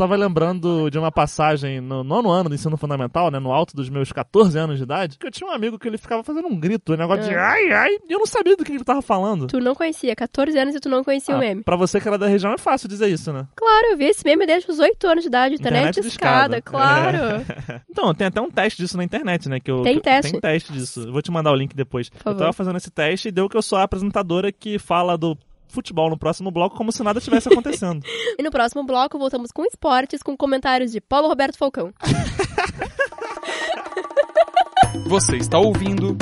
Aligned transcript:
tava 0.00 0.16
lembrando 0.16 0.90
de 0.90 0.98
uma 0.98 1.12
passagem 1.12 1.80
no 1.80 2.02
nono 2.02 2.30
ano 2.30 2.48
do 2.48 2.54
ensino 2.54 2.76
fundamental, 2.76 3.30
né? 3.30 3.38
No 3.38 3.52
alto 3.52 3.76
dos 3.76 3.88
meus 3.88 4.10
14 4.12 4.58
anos 4.58 4.78
de 4.78 4.82
idade, 4.84 5.18
que 5.18 5.26
eu 5.26 5.30
tinha 5.30 5.48
um 5.48 5.52
amigo 5.52 5.78
que 5.78 5.86
ele 5.86 5.98
ficava 5.98 6.24
fazendo 6.24 6.48
um 6.48 6.58
grito, 6.58 6.94
um 6.94 6.96
negócio 6.96 7.24
de 7.24 7.34
É. 7.34 7.38
ai, 7.38 7.72
ai, 7.72 7.90
e 8.08 8.12
eu 8.12 8.18
não 8.18 8.26
sabia 8.26 8.56
do 8.56 8.64
que 8.64 8.72
ele 8.72 8.82
tava 8.84 9.02
falando. 9.02 9.46
Tu 9.46 9.60
não 9.60 9.74
conhecia, 9.74 10.16
14 10.16 10.58
anos 10.58 10.74
e 10.74 10.80
tu 10.80 10.88
não 10.88 11.04
conhecia 11.04 11.34
Ah, 11.34 11.38
o 11.38 11.40
meme. 11.40 11.62
Pra 11.62 11.76
você 11.76 12.00
que 12.00 12.08
era 12.08 12.16
da 12.18 12.26
região 12.26 12.52
é 12.52 12.58
fácil 12.58 12.88
dizer 12.88 13.08
isso, 13.08 13.32
né? 13.32 13.46
Claro, 13.54 13.86
eu 13.92 13.96
vi 13.96 14.04
esse 14.06 14.24
meme 14.24 14.46
desde 14.46 14.70
os 14.70 14.78
8 14.78 15.06
anos 15.06 15.22
de 15.22 15.28
idade, 15.28 15.54
internet, 15.54 15.90
Internet 15.90 16.06
escada. 16.08 16.62
claro. 16.62 17.18
Então, 17.90 18.14
tem 18.14 18.26
até 18.26 18.40
um 18.40 18.50
teste 18.50 18.80
disso 18.82 18.96
na 18.96 19.04
internet, 19.04 19.48
né? 19.48 19.60
Que 19.60 19.70
eu, 19.70 19.82
Tem 19.82 19.98
teste? 20.00 20.32
Tem 20.32 20.40
teste 20.40 20.72
disso. 20.72 21.00
Eu 21.02 21.12
vou 21.12 21.20
te 21.22 21.30
mandar 21.30 21.52
o 21.52 21.54
link 21.54 21.74
depois. 21.74 22.10
eu 22.24 22.34
tava 22.34 22.52
fazendo 22.52 22.76
esse 22.76 22.90
teste 22.90 23.28
e 23.28 23.30
deu 23.32 23.48
que 23.48 23.56
eu 23.56 23.62
sou 23.62 23.78
a 23.78 23.82
apresentadora 23.82 24.50
que 24.50 24.78
fala 24.78 25.18
do 25.18 25.36
futebol 25.70 26.10
no 26.10 26.18
próximo 26.18 26.50
bloco 26.50 26.76
como 26.76 26.92
se 26.92 27.02
nada 27.02 27.20
tivesse 27.20 27.48
acontecendo. 27.48 28.04
E 28.38 28.42
no 28.42 28.50
próximo 28.50 28.84
bloco 28.84 29.18
voltamos 29.18 29.50
com 29.52 29.64
esportes 29.64 30.22
com 30.22 30.36
comentários 30.36 30.92
de 30.92 31.00
Paulo 31.00 31.28
Roberto 31.28 31.58
Falcão. 31.58 31.92
Você 35.06 35.36
está 35.36 35.58
ouvindo. 35.58 36.16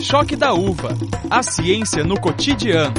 Choque 0.00 0.36
da 0.36 0.52
Uva. 0.52 0.90
A 1.30 1.42
ciência 1.42 2.04
no 2.04 2.20
cotidiano. 2.20 2.94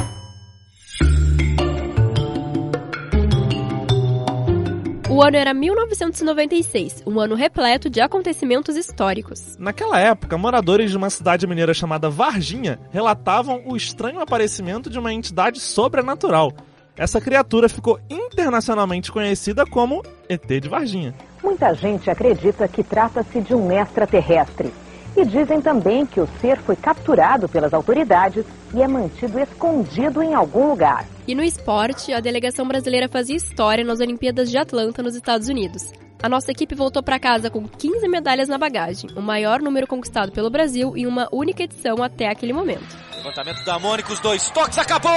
O 5.18 5.24
ano 5.24 5.36
era 5.36 5.52
1996, 5.52 7.02
um 7.04 7.20
ano 7.20 7.34
repleto 7.34 7.90
de 7.90 8.00
acontecimentos 8.00 8.76
históricos. 8.76 9.58
Naquela 9.58 10.00
época, 10.00 10.38
moradores 10.38 10.92
de 10.92 10.98
uma 10.98 11.10
cidade 11.10 11.48
mineira 11.48 11.74
chamada 11.74 12.08
Varginha 12.08 12.78
relatavam 12.92 13.64
o 13.66 13.76
estranho 13.76 14.20
aparecimento 14.20 14.92
de 14.92 15.00
uma 15.00 15.12
entidade 15.12 15.60
sobrenatural. 15.60 16.54
Essa 16.96 17.20
criatura 17.20 17.68
ficou 17.68 18.00
internacionalmente 18.08 19.12
conhecida 19.12 19.66
como 19.66 20.04
ET 20.30 20.46
de 20.48 20.70
Varginha. 20.70 21.16
Muita 21.44 21.74
gente 21.74 22.12
acredita 22.12 22.68
que 22.68 22.84
trata-se 22.84 23.42
de 23.42 23.56
um 23.56 23.72
extraterrestre. 23.72 24.72
E 25.18 25.26
dizem 25.26 25.60
também 25.60 26.06
que 26.06 26.22
o 26.22 26.30
ser 26.40 26.60
foi 26.60 26.76
capturado 26.76 27.50
pelas 27.50 27.74
autoridades 27.74 28.46
e 28.72 28.84
é 28.84 28.88
mantido 28.88 29.40
escondido 29.40 30.22
em 30.22 30.36
algum 30.36 30.70
lugar. 30.70 31.08
E 31.28 31.34
no 31.34 31.44
esporte, 31.44 32.14
a 32.14 32.20
delegação 32.20 32.68
brasileira 32.68 33.10
fazia 33.10 33.36
história 33.36 33.84
nas 33.84 34.00
Olimpíadas 34.00 34.48
de 34.52 34.60
Atlanta, 34.60 35.02
nos 35.02 35.16
Estados 35.16 35.48
Unidos. 35.48 35.92
A 36.22 36.30
nossa 36.30 36.52
equipe 36.52 36.76
voltou 36.76 37.02
para 37.02 37.20
casa 37.20 37.50
com 37.50 37.68
15 37.68 38.08
medalhas 38.08 38.48
na 38.48 38.60
bagagem, 38.60 39.10
o 39.16 39.22
maior 39.22 39.60
número 39.60 39.88
conquistado 39.88 40.32
pelo 40.32 40.52
Brasil 40.52 40.96
em 40.96 41.08
uma 41.08 41.28
única 41.32 41.64
edição 41.64 42.04
até 42.04 42.28
aquele 42.30 42.54
momento. 42.54 42.96
Levantamento 43.16 43.66
da 43.66 43.80
Mônica, 43.80 44.14
os 44.14 44.20
dois 44.20 44.48
toques, 44.52 44.78
acabou! 44.78 45.12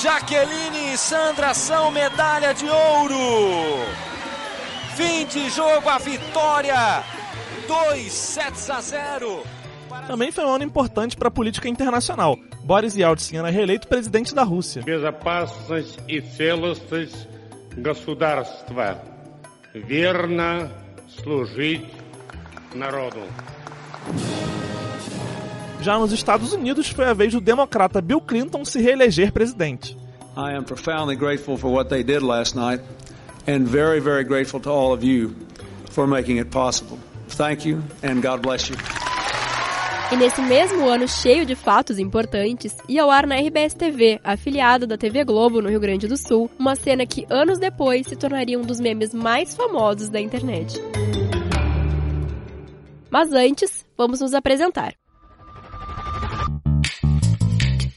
Jaqueline 0.00 0.92
e 0.92 0.96
Sandra 0.96 1.52
são 1.54 1.90
medalha 1.90 2.54
de 2.54 2.68
ouro! 2.68 3.84
Fim 4.94 5.26
de 5.26 5.50
jogo, 5.50 5.88
a 5.88 5.98
vitória! 5.98 7.15
2 7.67 8.09
sets 8.09 8.69
a 8.69 8.81
0. 8.81 9.43
Também 10.07 10.31
foi 10.31 10.45
um 10.45 10.53
ano 10.53 10.63
importante 10.63 11.17
para 11.17 11.27
a 11.27 11.31
política 11.31 11.67
internacional. 11.67 12.37
Boris 12.63 12.95
Yeltsin 12.95 13.37
era 13.37 13.49
reeleito 13.49 13.87
presidente 13.87 14.33
da 14.33 14.43
Rússia. 14.43 14.81
безопасность 14.83 15.99
и 16.07 16.21
целостность 16.21 17.27
государства. 17.77 19.01
Верно 19.73 20.69
служить 21.21 21.85
народу. 22.73 23.19
Já 25.81 25.97
nos 25.97 26.11
Estados 26.11 26.53
Unidos, 26.53 26.87
foi 26.89 27.05
a 27.05 27.13
vez 27.13 27.33
do 27.33 27.41
democrata 27.41 28.01
Bill 28.01 28.21
Clinton 28.21 28.63
se 28.63 28.79
reeleger 28.79 29.31
presidente. 29.31 29.97
I 30.37 30.55
am 30.55 30.63
profoundly 30.63 31.15
grateful 31.15 31.57
for 31.57 31.71
what 31.71 31.89
they 31.89 32.03
did 32.03 32.21
last 32.21 32.55
night 32.55 32.81
and 33.47 33.65
very, 33.67 33.99
very 33.99 34.23
grateful 34.23 34.59
to 34.61 34.69
all 34.69 34.93
of 34.93 35.03
you 35.03 35.35
for 35.89 36.07
making 36.07 36.37
it 36.37 36.49
possible. 36.51 36.97
Thank 37.28 37.68
you 37.68 37.82
and 38.02 38.20
God 38.20 38.40
bless 38.42 38.70
you. 38.70 38.76
E 40.12 40.16
nesse 40.16 40.40
mesmo 40.40 40.86
ano 40.88 41.08
cheio 41.08 41.44
de 41.44 41.56
fatos 41.56 41.98
importantes, 41.98 42.76
ia 42.88 43.02
ao 43.02 43.10
ar 43.10 43.26
na 43.26 43.34
RBS 43.36 43.74
TV, 43.74 44.20
afiliada 44.22 44.86
da 44.86 44.96
TV 44.96 45.24
Globo 45.24 45.60
no 45.60 45.68
Rio 45.68 45.80
Grande 45.80 46.06
do 46.06 46.16
Sul, 46.16 46.48
uma 46.58 46.76
cena 46.76 47.04
que 47.04 47.26
anos 47.28 47.58
depois 47.58 48.06
se 48.06 48.14
tornaria 48.14 48.56
um 48.58 48.62
dos 48.62 48.78
memes 48.78 49.12
mais 49.12 49.56
famosos 49.56 50.08
da 50.08 50.20
internet. 50.20 50.80
Mas 53.10 53.32
antes, 53.32 53.84
vamos 53.98 54.20
nos 54.20 54.32
apresentar. 54.32 54.94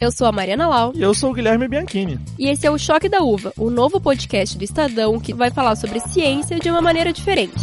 Eu 0.01 0.11
sou 0.13 0.25
a 0.28 0.31
Mariana 0.31 0.66
Lau 0.66 0.94
E 0.96 1.01
eu 1.01 1.13
sou 1.13 1.29
o 1.31 1.34
Guilherme 1.34 1.67
Bianchini. 1.67 2.17
e 2.40 2.47
esse 2.47 2.66
é 2.66 2.72
o 2.72 2.78
Choque 2.78 3.09
da 3.09 3.22
Uva, 3.22 3.53
o 3.57 3.69
novo 3.69 4.00
podcast 4.00 4.57
do 4.57 4.63
Estadão 4.63 5.19
que 5.19 5.34
vai 5.34 5.51
falar 5.51 5.75
sobre 5.75 6.00
ciência 6.00 6.57
de 6.57 6.72
uma 6.72 6.81
maneira 6.81 7.11
diferente. 7.13 7.53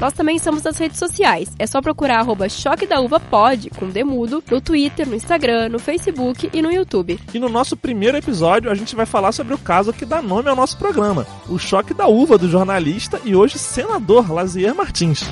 Nós 0.00 0.14
também 0.14 0.36
estamos 0.36 0.62
nas 0.62 0.78
redes 0.78 0.98
sociais. 0.98 1.50
É 1.58 1.66
só 1.66 1.82
procurar 1.82 2.20
arroba 2.20 2.48
Choque 2.48 2.86
da 2.86 2.98
Uva 3.00 3.20
Pod, 3.20 3.68
com 3.78 3.90
Demudo, 3.90 4.42
no 4.50 4.58
Twitter, 4.58 5.06
no 5.06 5.14
Instagram, 5.14 5.68
no 5.68 5.78
Facebook 5.78 6.48
e 6.54 6.62
no 6.62 6.72
YouTube. 6.72 7.20
E 7.34 7.38
no 7.38 7.50
nosso 7.50 7.76
primeiro 7.76 8.16
episódio, 8.16 8.70
a 8.70 8.74
gente 8.74 8.96
vai 8.96 9.04
falar 9.04 9.32
sobre 9.32 9.52
o 9.52 9.58
caso 9.58 9.92
que 9.92 10.06
dá 10.06 10.22
nome 10.22 10.48
ao 10.48 10.56
nosso 10.56 10.78
programa: 10.78 11.26
o 11.48 11.58
choque 11.58 11.92
da 11.92 12.06
uva 12.06 12.38
do 12.38 12.48
jornalista 12.48 13.20
e 13.24 13.36
hoje 13.36 13.58
senador 13.58 14.32
Lazier 14.32 14.74
Martins. 14.74 15.22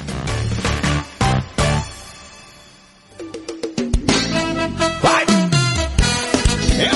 É! 6.79 6.85
É! 6.85 6.91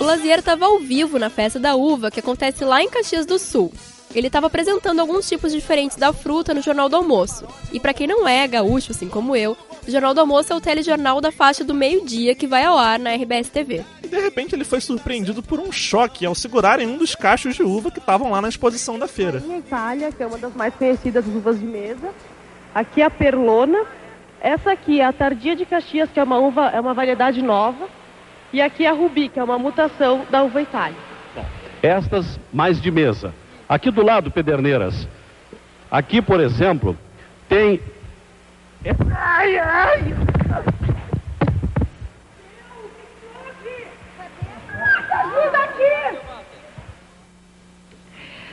O 0.00 0.04
Lazier 0.04 0.38
estava 0.38 0.64
ao 0.64 0.78
vivo 0.78 1.18
na 1.18 1.28
festa 1.28 1.60
da 1.60 1.74
uva, 1.74 2.10
que 2.10 2.20
acontece 2.20 2.64
lá 2.64 2.82
em 2.82 2.88
Caxias 2.88 3.26
do 3.26 3.38
Sul. 3.38 3.70
Ele 4.16 4.28
estava 4.28 4.46
apresentando 4.46 4.98
alguns 4.98 5.28
tipos 5.28 5.52
diferentes 5.52 5.94
da 5.98 6.10
fruta 6.10 6.54
no 6.54 6.62
Jornal 6.62 6.88
do 6.88 6.96
Almoço. 6.96 7.46
E 7.70 7.78
para 7.78 7.92
quem 7.92 8.06
não 8.06 8.26
é 8.26 8.48
gaúcho, 8.48 8.92
assim 8.92 9.10
como 9.10 9.36
eu, 9.36 9.54
o 9.86 9.90
Jornal 9.90 10.14
do 10.14 10.20
Almoço 10.20 10.54
é 10.54 10.56
o 10.56 10.60
telejornal 10.60 11.20
da 11.20 11.30
faixa 11.30 11.62
do 11.62 11.74
meio-dia 11.74 12.34
que 12.34 12.46
vai 12.46 12.64
ao 12.64 12.78
ar 12.78 12.98
na 12.98 13.14
RBS 13.14 13.50
TV. 13.50 13.84
E 14.02 14.08
de 14.08 14.18
repente 14.18 14.54
ele 14.54 14.64
foi 14.64 14.80
surpreendido 14.80 15.42
por 15.42 15.60
um 15.60 15.70
choque 15.70 16.24
ao 16.24 16.34
segurarem 16.34 16.86
um 16.86 16.96
dos 16.96 17.14
cachos 17.14 17.54
de 17.56 17.62
uva 17.62 17.90
que 17.90 17.98
estavam 17.98 18.30
lá 18.30 18.40
na 18.40 18.48
exposição 18.48 18.98
da 18.98 19.06
feira. 19.06 19.40
Minha 19.40 19.58
Itália, 19.58 20.10
que 20.10 20.22
é 20.22 20.26
uma 20.26 20.38
das 20.38 20.54
mais 20.54 20.74
conhecidas 20.74 21.26
uvas 21.26 21.60
de 21.60 21.66
mesa. 21.66 22.08
Aqui 22.74 23.02
a 23.02 23.10
Perlona. 23.10 23.84
Essa 24.40 24.72
aqui 24.72 24.98
é 24.98 25.04
a 25.04 25.12
Tardia 25.12 25.54
de 25.54 25.66
Caxias, 25.66 26.08
que 26.10 26.18
é 26.18 26.22
uma 26.22 26.38
uva, 26.38 26.68
é 26.68 26.80
uma 26.80 26.94
variedade 26.94 27.42
nova. 27.42 27.86
E 28.50 28.62
aqui 28.62 28.86
a 28.86 28.92
Rubi, 28.92 29.28
que 29.28 29.38
é 29.38 29.44
uma 29.44 29.58
mutação 29.58 30.24
da 30.30 30.42
uva 30.42 30.62
Itália. 30.62 30.96
Estas 31.82 32.40
mais 32.50 32.80
de 32.80 32.90
mesa. 32.90 33.34
Aqui 33.68 33.90
do 33.90 34.04
lado, 34.04 34.30
Pederneiras. 34.30 35.08
Aqui, 35.90 36.22
por 36.22 36.40
exemplo, 36.40 36.96
tem. 37.48 37.80
Ai, 39.16 39.58
ai! 39.58 40.14
Ajuda 45.10 45.58
aqui! 45.58 46.18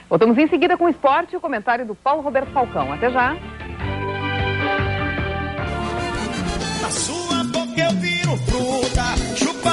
Voltamos 0.10 0.38
em 0.38 0.48
seguida 0.48 0.78
com 0.78 0.86
o 0.86 0.90
esporte 0.90 1.34
e 1.34 1.38
o 1.38 1.42
comentário 1.42 1.86
do 1.86 1.94
Paulo 1.94 2.24
Roberto 2.24 2.52
Falcão. 2.52 2.92
Até 2.92 3.12
já. 3.12 3.36
Na 6.82 6.90
sua 6.90 7.44
boca 7.44 7.80
eu 7.80 7.92
viro 7.92 8.36
fruta, 8.38 9.04
chupa 9.36 9.73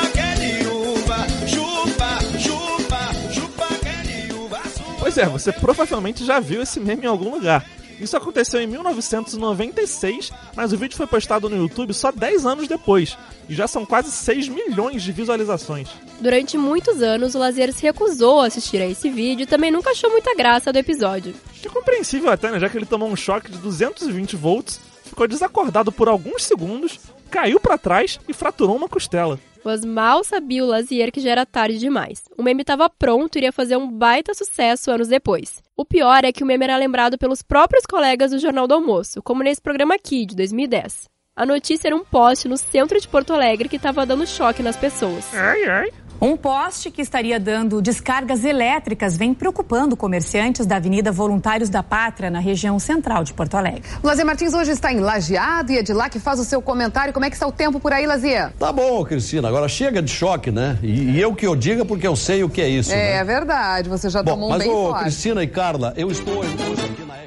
Pois 5.12 5.18
é, 5.18 5.28
você 5.28 5.50
provavelmente 5.50 6.24
já 6.24 6.38
viu 6.38 6.62
esse 6.62 6.78
meme 6.78 7.02
em 7.02 7.08
algum 7.08 7.34
lugar. 7.34 7.68
Isso 8.00 8.16
aconteceu 8.16 8.60
em 8.60 8.66
1996, 8.68 10.30
mas 10.54 10.72
o 10.72 10.78
vídeo 10.78 10.96
foi 10.96 11.04
postado 11.08 11.48
no 11.48 11.56
YouTube 11.56 11.92
só 11.92 12.12
10 12.12 12.46
anos 12.46 12.68
depois, 12.68 13.18
e 13.48 13.54
já 13.56 13.66
são 13.66 13.84
quase 13.84 14.12
6 14.12 14.48
milhões 14.48 15.02
de 15.02 15.10
visualizações. 15.10 15.88
Durante 16.20 16.56
muitos 16.56 17.02
anos, 17.02 17.34
o 17.34 17.40
Lazier 17.40 17.72
se 17.72 17.82
recusou 17.82 18.40
a 18.40 18.46
assistir 18.46 18.80
a 18.80 18.86
esse 18.86 19.10
vídeo 19.10 19.42
e 19.42 19.46
também 19.46 19.72
nunca 19.72 19.90
achou 19.90 20.08
muita 20.10 20.32
graça 20.36 20.72
do 20.72 20.78
episódio. 20.78 21.34
Que 21.60 21.66
é 21.66 21.70
compreensível 21.72 22.30
até, 22.30 22.48
né? 22.52 22.60
Já 22.60 22.68
que 22.68 22.78
ele 22.78 22.86
tomou 22.86 23.08
um 23.08 23.16
choque 23.16 23.50
de 23.50 23.58
220 23.58 24.36
volts, 24.36 24.80
ficou 25.04 25.26
desacordado 25.26 25.90
por 25.90 26.08
alguns 26.08 26.44
segundos, 26.44 27.00
caiu 27.30 27.58
pra 27.58 27.78
trás 27.78 28.20
e 28.28 28.34
fraturou 28.34 28.76
uma 28.76 28.88
costela. 28.88 29.38
Mas 29.64 29.84
mal 29.84 30.24
sabia 30.24 30.64
o 30.64 30.66
Lazier 30.66 31.12
que 31.12 31.20
já 31.20 31.30
era 31.30 31.46
tarde 31.46 31.78
demais. 31.78 32.22
O 32.36 32.42
meme 32.42 32.62
estava 32.62 32.88
pronto 32.88 33.36
e 33.36 33.38
iria 33.38 33.52
fazer 33.52 33.76
um 33.76 33.90
baita 33.90 34.34
sucesso 34.34 34.90
anos 34.90 35.08
depois. 35.08 35.62
O 35.76 35.84
pior 35.84 36.24
é 36.24 36.32
que 36.32 36.42
o 36.42 36.46
meme 36.46 36.64
era 36.64 36.76
lembrado 36.76 37.18
pelos 37.18 37.42
próprios 37.42 37.84
colegas 37.86 38.30
do 38.30 38.38
Jornal 38.38 38.66
do 38.66 38.74
Almoço, 38.74 39.22
como 39.22 39.42
nesse 39.42 39.60
programa 39.60 39.94
aqui, 39.94 40.26
de 40.26 40.34
2010. 40.34 41.08
A 41.36 41.46
notícia 41.46 41.88
era 41.88 41.96
um 41.96 42.04
poste 42.04 42.48
no 42.48 42.56
centro 42.56 43.00
de 43.00 43.08
Porto 43.08 43.32
Alegre 43.32 43.68
que 43.68 43.76
estava 43.76 44.04
dando 44.04 44.26
choque 44.26 44.62
nas 44.62 44.76
pessoas. 44.76 45.32
Ai, 45.34 45.64
ai. 45.64 45.92
Um 46.20 46.36
poste 46.36 46.90
que 46.90 47.00
estaria 47.00 47.40
dando 47.40 47.80
descargas 47.80 48.44
elétricas 48.44 49.16
vem 49.16 49.32
preocupando 49.32 49.96
comerciantes 49.96 50.66
da 50.66 50.76
Avenida 50.76 51.10
Voluntários 51.10 51.70
da 51.70 51.82
Pátria, 51.82 52.30
na 52.30 52.38
região 52.38 52.78
central 52.78 53.24
de 53.24 53.32
Porto 53.32 53.54
Alegre. 53.54 53.84
Lazier 54.02 54.26
Martins 54.26 54.52
hoje 54.52 54.70
está 54.70 54.92
em 54.92 55.00
Lajeado 55.00 55.72
e 55.72 55.78
é 55.78 55.82
de 55.82 55.94
lá 55.94 56.10
que 56.10 56.20
faz 56.20 56.38
o 56.38 56.44
seu 56.44 56.60
comentário. 56.60 57.14
Como 57.14 57.24
é 57.24 57.30
que 57.30 57.36
está 57.36 57.46
o 57.46 57.52
tempo 57.52 57.80
por 57.80 57.94
aí, 57.94 58.06
Lazier? 58.06 58.52
Tá 58.58 58.70
bom, 58.70 59.02
Cristina. 59.02 59.48
Agora 59.48 59.66
chega 59.66 60.02
de 60.02 60.10
choque, 60.10 60.50
né? 60.50 60.78
E, 60.82 61.12
e 61.12 61.20
eu 61.20 61.34
que 61.34 61.46
eu 61.46 61.56
diga 61.56 61.86
porque 61.86 62.06
eu 62.06 62.14
sei 62.14 62.44
o 62.44 62.50
que 62.50 62.60
é 62.60 62.68
isso. 62.68 62.92
É, 62.92 62.96
né? 62.96 63.12
é 63.12 63.24
verdade. 63.24 63.88
Você 63.88 64.10
já 64.10 64.22
bom, 64.22 64.32
tomou 64.32 64.48
um 64.48 64.52
mas, 64.52 64.62
bem 64.62 64.70
ô, 64.70 64.88
forte. 64.88 65.04
Cristina 65.04 65.42
e 65.42 65.46
Carla, 65.46 65.94
eu 65.96 66.10
estou 66.10 66.40
hoje 66.40 66.84
aqui 66.84 67.02
na 67.06 67.20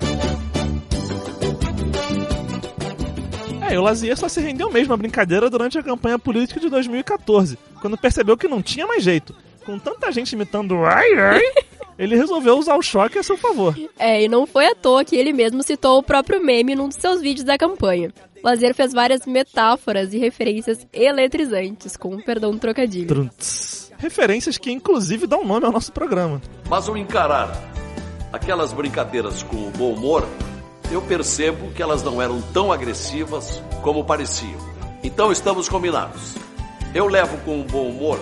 É, 3.74 3.80
o 3.80 3.82
Lazier 3.82 4.16
só 4.16 4.30
se 4.30 4.40
rendeu 4.40 4.72
mesmo 4.72 4.94
à 4.94 4.98
brincadeira 4.98 5.50
durante 5.50 5.80
a 5.80 5.82
campanha 5.82 6.20
política 6.20 6.60
de 6.60 6.70
2014, 6.70 7.58
quando 7.84 7.98
percebeu 7.98 8.38
que 8.38 8.48
não 8.48 8.62
tinha 8.62 8.88
mais 8.88 9.04
jeito. 9.04 9.36
Com 9.66 9.78
tanta 9.78 10.10
gente 10.10 10.32
imitando 10.32 10.86
ai 10.86 11.14
ai, 11.16 11.42
ele 12.00 12.16
resolveu 12.16 12.58
usar 12.58 12.78
o 12.78 12.82
choque 12.82 13.20
a 13.20 13.24
seu 13.24 13.36
favor. 13.36 13.78
É, 14.00 14.24
e 14.24 14.30
não 14.30 14.48
foi 14.48 14.68
à 14.68 14.74
toa 14.74 15.04
que 15.04 15.18
ele 15.18 15.34
mesmo 15.34 15.62
citou 15.62 15.98
o 15.98 16.04
próprio 16.04 16.42
meme 16.42 16.76
num 16.76 16.88
dos 16.88 16.96
seus 16.96 17.20
vídeos 17.20 17.44
da 17.44 17.58
campanha. 17.58 18.14
Lazier 18.42 18.74
fez 18.74 18.94
várias 18.94 19.26
metáforas 19.26 20.14
e 20.14 20.18
referências 20.18 20.88
eletrizantes, 20.94 21.98
com 21.98 22.22
perdão 22.22 22.54
do 22.54 22.60
trocadilho. 22.60 23.08
Trunts. 23.08 23.92
Referências 23.98 24.58
que 24.58 24.72
inclusive 24.72 25.28
dão 25.28 25.44
nome 25.44 25.66
ao 25.66 25.72
nosso 25.74 25.92
programa. 25.92 26.42
Mas 26.70 26.88
ao 26.88 26.96
encarar 26.96 27.52
aquelas 28.32 28.72
brincadeiras 28.72 29.44
com 29.44 29.58
bom 29.72 29.92
humor, 29.92 30.26
eu 30.90 31.02
percebo 31.02 31.70
que 31.72 31.84
elas 31.84 32.02
não 32.02 32.22
eram 32.22 32.42
tão 32.54 32.72
agressivas 32.72 33.62
como 33.82 34.06
pareciam. 34.06 34.58
Então 35.04 35.34
estamos 35.34 35.68
combinados. 35.68 36.53
Eu 36.94 37.08
levo 37.08 37.38
com 37.40 37.58
um 37.58 37.64
bom 37.64 37.90
humor 37.90 38.20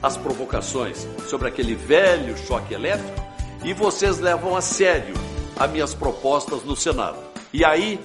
as 0.00 0.16
provocações 0.16 1.08
sobre 1.28 1.48
aquele 1.48 1.74
velho 1.74 2.36
choque 2.38 2.72
elétrico 2.72 3.20
e 3.64 3.74
vocês 3.74 4.20
levam 4.20 4.56
a 4.56 4.60
sério 4.60 5.14
as 5.58 5.68
minhas 5.68 5.92
propostas 5.92 6.62
no 6.62 6.76
Senado. 6.76 7.18
E 7.52 7.64
aí, 7.64 7.98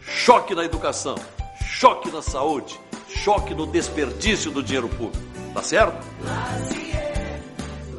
choque 0.00 0.56
na 0.56 0.64
educação, 0.64 1.14
choque 1.62 2.10
na 2.10 2.20
saúde, 2.20 2.80
choque 3.08 3.54
no 3.54 3.64
desperdício 3.64 4.50
do 4.50 4.60
dinheiro 4.60 4.88
público. 4.88 5.24
Tá 5.54 5.62
certo? 5.62 6.04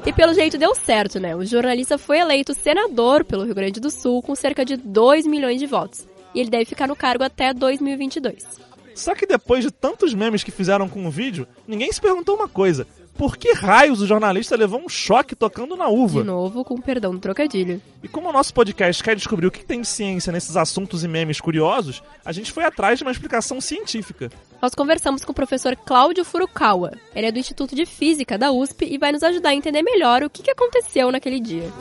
E 0.05 0.11
pelo 0.11 0.33
jeito 0.33 0.57
deu 0.57 0.75
certo, 0.75 1.21
né? 1.21 1.37
O 1.37 1.45
jornalista 1.45 1.97
foi 1.97 2.19
eleito 2.19 2.53
senador 2.53 3.23
pelo 3.23 3.45
Rio 3.45 3.55
Grande 3.55 3.79
do 3.79 3.89
Sul 3.89 4.21
com 4.21 4.35
cerca 4.35 4.65
de 4.65 4.75
2 4.75 5.25
milhões 5.25 5.57
de 5.57 5.65
votos. 5.65 6.05
E 6.35 6.41
ele 6.41 6.49
deve 6.49 6.65
ficar 6.65 6.87
no 6.87 6.97
cargo 6.97 7.23
até 7.23 7.53
2022. 7.53 8.68
Só 8.99 9.15
que 9.15 9.25
depois 9.25 9.63
de 9.63 9.71
tantos 9.71 10.13
memes 10.13 10.43
que 10.43 10.51
fizeram 10.51 10.89
com 10.89 11.07
o 11.07 11.09
vídeo, 11.09 11.47
ninguém 11.65 11.89
se 11.89 12.01
perguntou 12.01 12.35
uma 12.35 12.49
coisa. 12.49 12.85
Por 13.17 13.37
que 13.37 13.53
raios 13.53 14.01
o 14.01 14.07
jornalista 14.07 14.57
levou 14.57 14.79
um 14.79 14.89
choque 14.89 15.35
tocando 15.35 15.75
na 15.77 15.87
uva? 15.87 16.19
De 16.19 16.27
novo, 16.27 16.65
com 16.65 16.79
perdão 16.79 17.11
do 17.13 17.19
trocadilho. 17.19 17.81
E 18.03 18.07
como 18.09 18.29
o 18.29 18.33
nosso 18.33 18.53
podcast 18.53 19.01
quer 19.01 19.15
descobrir 19.15 19.47
o 19.47 19.51
que 19.51 19.63
tem 19.63 19.81
de 19.81 19.87
ciência 19.87 20.33
nesses 20.33 20.55
assuntos 20.57 21.03
e 21.03 21.07
memes 21.07 21.39
curiosos, 21.39 22.03
a 22.25 22.33
gente 22.33 22.51
foi 22.51 22.65
atrás 22.65 22.99
de 22.99 23.05
uma 23.05 23.11
explicação 23.11 23.61
científica. 23.61 24.29
Nós 24.61 24.75
conversamos 24.75 25.23
com 25.23 25.31
o 25.31 25.35
professor 25.35 25.75
Cláudio 25.77 26.25
Furukawa. 26.25 26.91
Ele 27.15 27.27
é 27.27 27.31
do 27.31 27.39
Instituto 27.39 27.75
de 27.75 27.85
Física 27.85 28.37
da 28.37 28.51
USP 28.51 28.85
e 28.85 28.97
vai 28.97 29.13
nos 29.13 29.23
ajudar 29.23 29.49
a 29.49 29.55
entender 29.55 29.81
melhor 29.81 30.23
o 30.23 30.29
que 30.29 30.43
que 30.43 30.51
aconteceu 30.51 31.09
naquele 31.09 31.39
dia. 31.39 31.71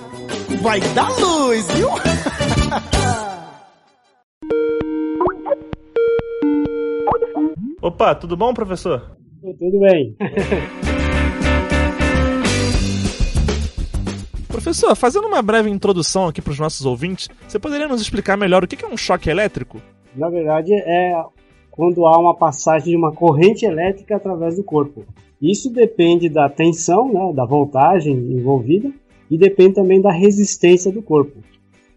Vai 0.60 0.80
dar 0.94 1.10
luz, 1.18 1.66
viu? 1.72 1.88
Opa, 7.80 8.12
tudo 8.14 8.36
bom, 8.36 8.52
professor? 8.52 9.16
Tudo 9.40 9.78
bem. 9.78 10.16
Professor, 14.48 14.96
fazendo 14.96 15.28
uma 15.28 15.40
breve 15.40 15.70
introdução 15.70 16.26
aqui 16.26 16.42
para 16.42 16.50
os 16.50 16.58
nossos 16.58 16.84
ouvintes, 16.84 17.28
você 17.46 17.60
poderia 17.60 17.86
nos 17.86 18.02
explicar 18.02 18.36
melhor 18.36 18.64
o 18.64 18.66
que 18.66 18.84
é 18.84 18.88
um 18.88 18.96
choque 18.96 19.30
elétrico? 19.30 19.80
Na 20.16 20.28
verdade, 20.28 20.75
é 20.75 21.14
quando 21.70 22.04
há 22.04 22.19
uma 22.19 22.34
passagem 22.34 22.90
de 22.90 22.96
uma 22.96 23.12
corrente 23.12 23.64
elétrica 23.64 24.16
através 24.16 24.56
do 24.56 24.64
corpo. 24.64 25.04
Isso 25.40 25.72
depende 25.72 26.28
da 26.28 26.48
tensão, 26.48 27.12
né, 27.12 27.32
da 27.32 27.44
voltagem 27.44 28.14
envolvida, 28.14 28.90
e 29.30 29.38
depende 29.38 29.75
também 29.75 30.00
da 30.00 30.10
resistência 30.10 30.90
do 30.90 31.02
corpo. 31.02 31.38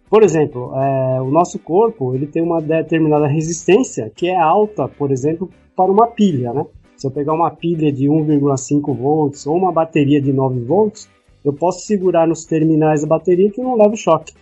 Por 0.07 0.22
exemplo, 0.22 0.72
é, 0.75 1.22
o 1.22 1.31
nosso 1.31 1.57
corpo 1.57 2.13
ele 2.13 2.28
tem 2.28 2.44
uma 2.44 2.62
determinada 2.62 3.25
resistência 3.28 4.12
que 4.16 4.28
é 4.28 4.38
alta, 4.38 4.88
por 4.88 5.10
exemplo, 5.10 5.50
para 5.81 5.92
uma 5.92 6.07
pilha. 6.07 6.54
Né? 6.54 6.66
Se 6.95 7.07
eu 7.07 7.12
pegar 7.12 7.33
uma 7.33 7.50
pilha 7.50 7.92
de 7.92 8.06
1,5 8.06 8.95
volts 8.95 9.48
ou 9.48 9.56
uma 9.56 9.72
bateria 9.72 10.22
de 10.22 10.31
9 10.31 10.60
volts, 10.62 11.10
eu 11.44 11.51
posso 11.51 11.86
segurar 11.86 12.28
nos 12.28 12.45
terminais 12.45 13.01
da 13.01 13.07
bateria 13.07 13.50
que 13.50 13.60
eu 13.60 13.66
não 13.66 13.75
levo 13.75 13.95
choque. 13.98 14.33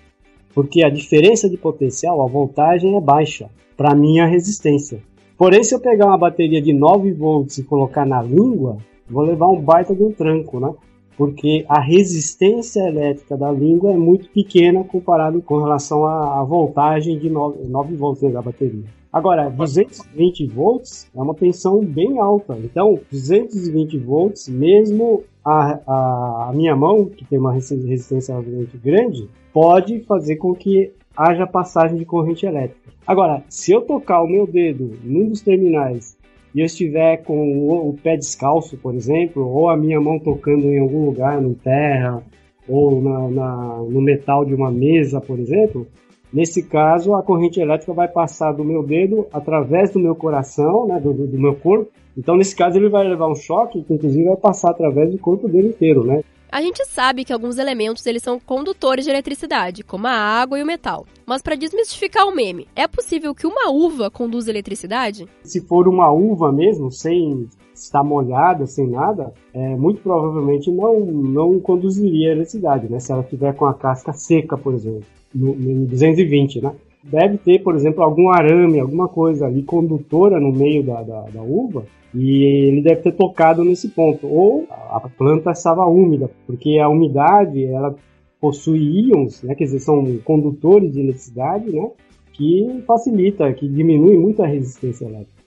Porque 0.54 0.84
a 0.84 0.90
diferença 0.90 1.50
de 1.50 1.58
potencial, 1.58 2.22
a 2.22 2.28
voltagem 2.28 2.98
é 2.98 3.02
baixa 3.02 3.50
para 3.78 3.96
minha 3.96 4.26
resistência. 4.26 5.02
Porém, 5.38 5.64
se 5.64 5.74
eu 5.74 5.80
pegar 5.80 6.08
uma 6.08 6.18
bateria 6.18 6.62
de 6.62 6.74
9 6.74 7.14
volts 7.14 7.58
e 7.58 7.64
colocar 7.64 8.06
na 8.06 8.22
língua, 8.22 8.78
vou 9.10 9.24
levar 9.24 9.48
um 9.48 9.62
baita 9.62 9.96
de 9.96 10.04
um 10.04 10.12
tranco, 10.12 10.60
né? 10.60 10.74
Porque 11.16 11.66
a 11.68 11.80
resistência 11.80 12.82
elétrica 12.82 13.38
da 13.38 13.52
língua 13.52 13.94
é 13.94 13.98
muito 13.98 14.30
pequena 14.30 14.84
comparado 14.84 15.42
com 15.42 15.58
relação 15.58 16.06
à, 16.06 16.40
à 16.40 16.44
voltagem 16.44 17.18
de 17.18 17.30
9, 17.30 17.64
9 17.68 17.96
volts 17.96 18.22
né, 18.22 18.30
da 18.30 18.42
bateria. 18.42 18.99
Agora, 19.12 19.50
220 19.50 20.46
volts 20.48 21.10
é 21.16 21.22
uma 21.22 21.34
tensão 21.34 21.84
bem 21.84 22.20
alta. 22.20 22.56
Então, 22.64 23.00
220 23.12 23.98
volts, 23.98 24.48
mesmo 24.48 25.24
a, 25.44 26.50
a, 26.50 26.52
minha 26.54 26.76
mão, 26.76 27.06
que 27.06 27.26
tem 27.26 27.40
uma 27.40 27.52
resistência 27.52 28.34
relativamente 28.34 28.78
grande, 28.78 29.28
pode 29.52 30.02
fazer 30.02 30.36
com 30.36 30.54
que 30.54 30.92
haja 31.18 31.48
passagem 31.48 31.98
de 31.98 32.06
corrente 32.06 32.46
elétrica. 32.46 32.92
Agora, 33.06 33.44
se 33.50 33.72
eu 33.72 33.82
tocar 33.82 34.22
o 34.22 34.28
meu 34.28 34.46
dedo 34.46 34.94
num 35.04 35.28
dos 35.28 35.42
terminais 35.42 36.16
e 36.54 36.60
eu 36.60 36.66
estiver 36.68 37.18
com 37.24 37.68
o, 37.68 37.90
o 37.90 37.94
pé 37.96 38.16
descalço, 38.16 38.78
por 38.78 38.94
exemplo, 38.94 39.44
ou 39.48 39.70
a 39.70 39.76
minha 39.76 40.00
mão 40.00 40.20
tocando 40.20 40.68
em 40.68 40.80
algum 40.80 41.06
lugar, 41.06 41.42
no 41.42 41.56
terra, 41.56 42.24
ou 42.68 43.02
na, 43.02 43.28
na, 43.28 43.78
no 43.90 44.02
metal 44.02 44.46
de 44.46 44.54
uma 44.54 44.70
mesa, 44.70 45.20
por 45.20 45.40
exemplo, 45.40 45.88
Nesse 46.32 46.62
caso, 46.62 47.16
a 47.16 47.24
corrente 47.24 47.60
elétrica 47.60 47.92
vai 47.92 48.08
passar 48.08 48.52
do 48.52 48.64
meu 48.64 48.84
dedo 48.84 49.28
através 49.34 49.92
do 49.92 50.00
meu 50.00 50.16
coração, 50.16 50.88
né, 50.88 51.00
do, 51.00 51.12
do, 51.12 51.40
meu 51.40 51.56
corpo. 51.56 51.92
Então, 52.16 52.38
nesse 52.38 52.56
caso, 52.56 52.78
ele 52.78 52.90
vai 52.90 53.08
levar 53.08 53.28
um 53.28 53.36
choque 53.36 53.82
que, 53.82 53.94
inclusive, 53.94 54.26
vai 54.26 54.38
passar 54.38 54.72
através 54.72 55.12
do 55.12 55.18
corpo 55.18 55.48
dele 55.48 55.70
inteiro, 55.70 56.04
né? 56.04 56.22
A 56.52 56.62
gente 56.62 56.84
sabe 56.86 57.24
que 57.24 57.32
alguns 57.32 57.60
elementos 57.60 58.06
eles 58.08 58.24
são 58.24 58.40
condutores 58.40 59.06
de 59.06 59.12
eletricidade, 59.12 59.84
como 59.84 60.08
a 60.08 60.12
água 60.12 60.58
e 60.58 60.64
o 60.64 60.66
metal. 60.66 61.06
Mas 61.26 61.44
para 61.44 61.56
desmistificar 61.56 62.28
o 62.28 62.36
meme, 62.36 62.68
é 62.76 62.88
possível 62.88 63.36
que 63.36 63.46
uma 63.46 63.70
uva 63.70 64.10
conduza 64.10 64.50
eletricidade? 64.50 65.28
Se 65.44 65.62
for 65.62 65.88
uma 65.88 66.12
uva 66.12 66.52
mesmo, 66.52 66.92
sem 66.92 67.48
estar 67.74 68.04
molhada, 68.04 68.66
sem 68.66 68.88
nada, 68.88 69.32
é, 69.54 69.76
muito 69.76 70.02
provavelmente 70.02 70.72
não, 70.72 71.00
não 71.00 71.60
conduziria 71.60 72.32
eletricidade, 72.32 72.90
né? 72.90 73.00
Se 73.00 73.12
ela 73.12 73.24
tiver 73.24 73.54
com 73.54 73.66
a 73.66 73.74
casca 73.76 74.12
seca, 74.12 74.58
por 74.58 74.74
exemplo 74.74 75.19
no, 75.34 75.56
no 75.56 75.86
220, 75.86 76.62
né? 76.62 76.74
Deve 77.04 77.38
ter, 77.38 77.60
por 77.60 77.76
exemplo, 77.76 78.04
algum 78.04 78.30
arame, 78.30 78.80
alguma 78.80 79.08
coisa 79.08 79.46
ali 79.46 79.64
condutora 79.64 80.40
no 80.40 80.52
meio 80.52 80.84
da, 80.84 81.02
da, 81.02 81.22
da 81.22 81.42
uva 81.42 81.86
e 82.14 82.44
ele 82.44 82.82
deve 82.82 83.02
ter 83.02 83.14
tocado 83.14 83.64
nesse 83.64 83.90
ponto. 83.90 84.28
Ou 84.28 84.68
a 84.70 85.00
planta 85.00 85.52
estava 85.52 85.86
úmida, 85.86 86.30
porque 86.46 86.78
a 86.78 86.90
umidade 86.90 87.64
ela 87.66 87.96
possui 88.40 88.80
íons, 88.80 89.44
né, 89.44 89.54
quer 89.54 89.66
dizer, 89.66 89.80
são 89.80 90.18
condutores 90.24 90.94
de 90.94 91.02
eletricidade, 91.02 91.72
né, 91.72 91.92
que 92.34 92.82
facilita, 92.88 93.52
que 93.54 93.68
diminui 93.68 94.18
muito 94.18 94.42
a 94.42 94.48
resistência 94.48 95.06
elétrica. 95.06 95.40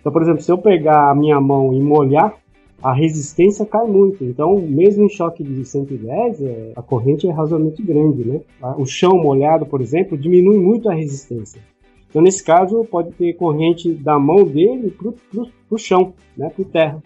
Então, 0.00 0.12
por 0.12 0.22
exemplo, 0.22 0.40
se 0.42 0.52
eu 0.52 0.58
pegar 0.58 1.10
a 1.10 1.14
minha 1.14 1.40
mão 1.40 1.74
e 1.74 1.80
molhar 1.80 2.34
a 2.82 2.92
resistência 2.92 3.64
cai 3.64 3.86
muito. 3.86 4.24
Então, 4.24 4.60
mesmo 4.60 5.04
em 5.04 5.08
choque 5.08 5.42
de 5.42 5.64
110, 5.64 6.42
é, 6.42 6.72
a 6.76 6.82
corrente 6.82 7.26
é 7.26 7.32
razoavelmente 7.32 7.82
grande, 7.82 8.24
né? 8.24 8.40
O 8.78 8.86
chão 8.86 9.16
molhado, 9.16 9.66
por 9.66 9.80
exemplo, 9.80 10.16
diminui 10.16 10.58
muito 10.58 10.88
a 10.88 10.94
resistência. 10.94 11.60
Então, 12.08 12.22
nesse 12.22 12.42
caso, 12.42 12.84
pode 12.84 13.12
ter 13.12 13.34
corrente 13.34 13.92
da 13.92 14.18
mão 14.18 14.44
dele 14.44 14.90
para 14.90 15.44
o 15.70 15.78
chão, 15.78 16.14
né? 16.36 16.48
para 16.48 16.64
terra. 16.64 17.02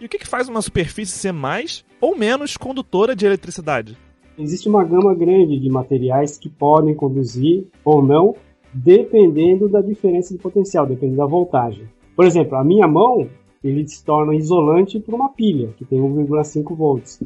E 0.00 0.06
o 0.06 0.08
que, 0.08 0.18
que 0.18 0.26
faz 0.26 0.48
uma 0.48 0.62
superfície 0.62 1.16
ser 1.16 1.32
mais 1.32 1.84
ou 2.00 2.16
menos 2.16 2.56
condutora 2.56 3.14
de 3.14 3.26
eletricidade? 3.26 3.96
Existe 4.38 4.68
uma 4.68 4.82
gama 4.82 5.14
grande 5.14 5.58
de 5.58 5.70
materiais 5.70 6.36
que 6.36 6.48
podem 6.48 6.94
conduzir 6.94 7.66
ou 7.84 8.02
não, 8.02 8.34
dependendo 8.72 9.68
da 9.68 9.80
diferença 9.80 10.34
de 10.34 10.40
potencial, 10.40 10.86
dependendo 10.86 11.18
da 11.18 11.26
voltagem. 11.26 11.86
Por 12.16 12.24
exemplo, 12.24 12.56
a 12.56 12.64
minha 12.64 12.88
mão 12.88 13.28
ele 13.64 13.88
se 13.88 14.04
torna 14.04 14.36
isolante 14.36 15.00
para 15.00 15.16
uma 15.16 15.30
pilha, 15.30 15.72
que 15.78 15.86
tem 15.86 15.98
1,5 15.98 16.76
volts. 16.76 17.22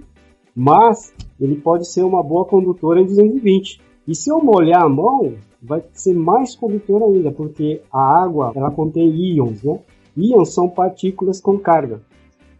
Mas 0.55 1.13
ele 1.41 1.57
pode 1.57 1.91
ser 1.91 2.05
uma 2.05 2.23
boa 2.23 2.45
condutora 2.45 3.01
em 3.01 3.07
220. 3.07 3.81
E 4.07 4.15
se 4.15 4.31
eu 4.31 4.43
molhar 4.43 4.85
a 4.85 4.89
mão, 4.89 5.35
vai 5.61 5.83
ser 5.93 6.15
mais 6.15 6.55
condutor 6.55 7.03
ainda, 7.03 7.33
porque 7.33 7.83
a 7.93 8.23
água 8.23 8.53
ela 8.55 8.71
contém 8.71 9.09
íons, 9.09 9.65
né? 9.65 9.81
Íons 10.17 10.55
são 10.55 10.69
partículas 10.69 11.41
com 11.41 11.59
carga. 11.59 12.01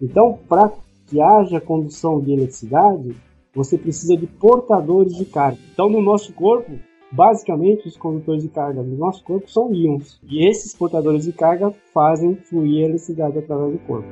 Então, 0.03 0.39
para 0.49 0.73
que 1.07 1.21
haja 1.21 1.61
condução 1.61 2.21
de 2.21 2.33
eletricidade, 2.33 3.17
você 3.55 3.79
precisa 3.79 4.17
de 4.17 4.27
portadores 4.27 5.17
de 5.17 5.25
carga. 5.25 5.59
Então, 5.73 5.89
no 5.89 6.03
nosso 6.03 6.33
corpo, 6.33 6.73
basicamente, 7.11 7.89
os 7.89 7.97
condutores 7.97 8.43
de 8.43 8.49
carga 8.49 8.83
do 8.83 8.97
nosso 8.97 9.23
corpo 9.25 9.51
são 9.51 9.73
íons. 9.73 10.21
E 10.29 10.47
esses 10.49 10.75
portadores 10.75 11.25
de 11.25 11.33
carga 11.33 11.73
fazem 11.93 12.37
fluir 12.37 12.83
a 12.83 12.89
eletricidade 12.89 13.39
através 13.39 13.73
do 13.73 13.79
corpo. 13.81 14.09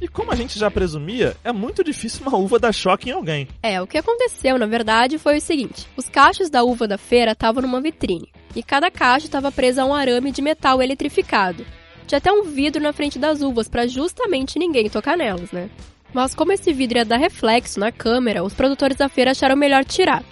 E 0.00 0.08
como 0.08 0.30
a 0.30 0.36
gente 0.36 0.58
já 0.58 0.70
presumia, 0.70 1.36
é 1.42 1.52
muito 1.52 1.82
difícil 1.82 2.26
uma 2.26 2.36
uva 2.36 2.58
dar 2.58 2.72
choque 2.72 3.10
em 3.10 3.12
alguém. 3.12 3.48
É, 3.62 3.80
o 3.80 3.86
que 3.86 3.98
aconteceu, 3.98 4.58
na 4.58 4.66
verdade, 4.66 5.18
foi 5.18 5.38
o 5.38 5.40
seguinte: 5.40 5.88
os 5.96 6.08
cachos 6.08 6.50
da 6.50 6.62
uva 6.62 6.86
da 6.86 6.98
feira 6.98 7.32
estavam 7.32 7.62
numa 7.62 7.80
vitrine, 7.80 8.30
e 8.54 8.62
cada 8.62 8.90
cacho 8.90 9.26
estava 9.26 9.50
preso 9.50 9.80
a 9.80 9.84
um 9.84 9.94
arame 9.94 10.30
de 10.30 10.42
metal 10.42 10.82
eletrificado. 10.82 11.64
Tinha 12.06 12.18
até 12.18 12.32
um 12.32 12.44
vidro 12.44 12.82
na 12.82 12.92
frente 12.92 13.18
das 13.18 13.42
uvas 13.42 13.68
para 13.68 13.86
justamente 13.86 14.58
ninguém 14.58 14.88
tocar 14.88 15.16
nelas, 15.16 15.50
né? 15.50 15.68
Mas 16.14 16.34
como 16.34 16.52
esse 16.52 16.72
vidro 16.72 16.98
ia 16.98 17.04
dar 17.04 17.16
reflexo 17.16 17.80
na 17.80 17.90
câmera, 17.90 18.44
os 18.44 18.54
produtores 18.54 18.96
da 18.96 19.08
feira 19.08 19.32
acharam 19.32 19.56
melhor 19.56 19.84
tirar. 19.84 20.22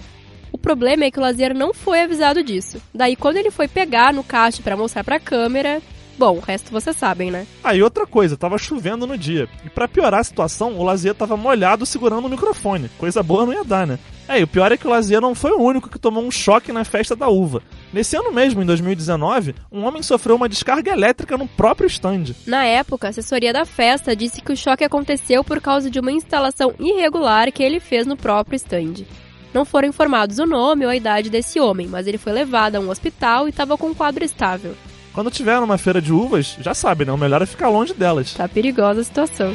O 0.52 0.56
problema 0.56 1.04
é 1.04 1.10
que 1.10 1.18
o 1.18 1.22
Lazier 1.22 1.52
não 1.52 1.74
foi 1.74 2.00
avisado 2.00 2.42
disso. 2.42 2.80
Daí 2.94 3.16
quando 3.16 3.38
ele 3.38 3.50
foi 3.50 3.66
pegar 3.66 4.12
no 4.12 4.22
cacho 4.22 4.62
para 4.62 4.76
mostrar 4.76 5.02
para 5.02 5.16
a 5.16 5.20
câmera, 5.20 5.82
Bom, 6.16 6.36
o 6.36 6.40
resto 6.40 6.70
vocês 6.70 6.96
sabem, 6.96 7.30
né? 7.30 7.46
Aí 7.62 7.80
ah, 7.80 7.84
outra 7.84 8.06
coisa, 8.06 8.36
tava 8.36 8.58
chovendo 8.58 9.06
no 9.06 9.18
dia. 9.18 9.48
E 9.64 9.70
para 9.70 9.88
piorar 9.88 10.20
a 10.20 10.24
situação, 10.24 10.78
o 10.78 10.82
Lazier 10.82 11.14
tava 11.14 11.36
molhado 11.36 11.84
segurando 11.84 12.26
o 12.26 12.30
microfone. 12.30 12.88
Coisa 12.98 13.22
boa 13.22 13.44
não 13.44 13.52
ia 13.52 13.64
dar, 13.64 13.86
né? 13.86 13.98
É, 14.28 14.40
e 14.40 14.42
o 14.42 14.48
pior 14.48 14.72
é 14.72 14.76
que 14.76 14.86
o 14.86 14.90
Lazier 14.90 15.20
não 15.20 15.34
foi 15.34 15.50
o 15.50 15.60
único 15.60 15.90
que 15.90 15.98
tomou 15.98 16.24
um 16.24 16.30
choque 16.30 16.72
na 16.72 16.84
festa 16.84 17.14
da 17.14 17.28
uva. 17.28 17.62
Nesse 17.92 18.16
ano 18.16 18.32
mesmo, 18.32 18.62
em 18.62 18.66
2019, 18.66 19.54
um 19.70 19.84
homem 19.84 20.02
sofreu 20.02 20.36
uma 20.36 20.48
descarga 20.48 20.92
elétrica 20.92 21.36
no 21.36 21.46
próprio 21.46 21.86
stand. 21.86 22.34
Na 22.46 22.64
época, 22.64 23.06
a 23.06 23.10
assessoria 23.10 23.52
da 23.52 23.66
festa 23.66 24.16
disse 24.16 24.40
que 24.40 24.52
o 24.52 24.56
choque 24.56 24.82
aconteceu 24.82 25.44
por 25.44 25.60
causa 25.60 25.90
de 25.90 26.00
uma 26.00 26.12
instalação 26.12 26.74
irregular 26.78 27.52
que 27.52 27.62
ele 27.62 27.80
fez 27.80 28.06
no 28.06 28.16
próprio 28.16 28.56
stand. 28.56 29.04
Não 29.52 29.64
foram 29.64 29.88
informados 29.88 30.38
o 30.38 30.46
nome 30.46 30.84
ou 30.84 30.90
a 30.90 30.96
idade 30.96 31.30
desse 31.30 31.60
homem, 31.60 31.86
mas 31.86 32.06
ele 32.06 32.18
foi 32.18 32.32
levado 32.32 32.74
a 32.76 32.80
um 32.80 32.90
hospital 32.90 33.46
e 33.46 33.50
estava 33.50 33.76
com 33.76 33.88
um 33.88 33.94
quadro 33.94 34.24
estável. 34.24 34.74
Quando 35.14 35.30
tiver 35.30 35.60
numa 35.60 35.78
feira 35.78 36.02
de 36.02 36.12
uvas, 36.12 36.56
já 36.60 36.74
sabe, 36.74 37.04
né? 37.04 37.12
O 37.12 37.16
melhor 37.16 37.40
é 37.40 37.46
ficar 37.46 37.68
longe 37.68 37.94
delas. 37.94 38.34
Tá 38.34 38.48
perigosa 38.48 39.00
a 39.00 39.04
situação. 39.04 39.54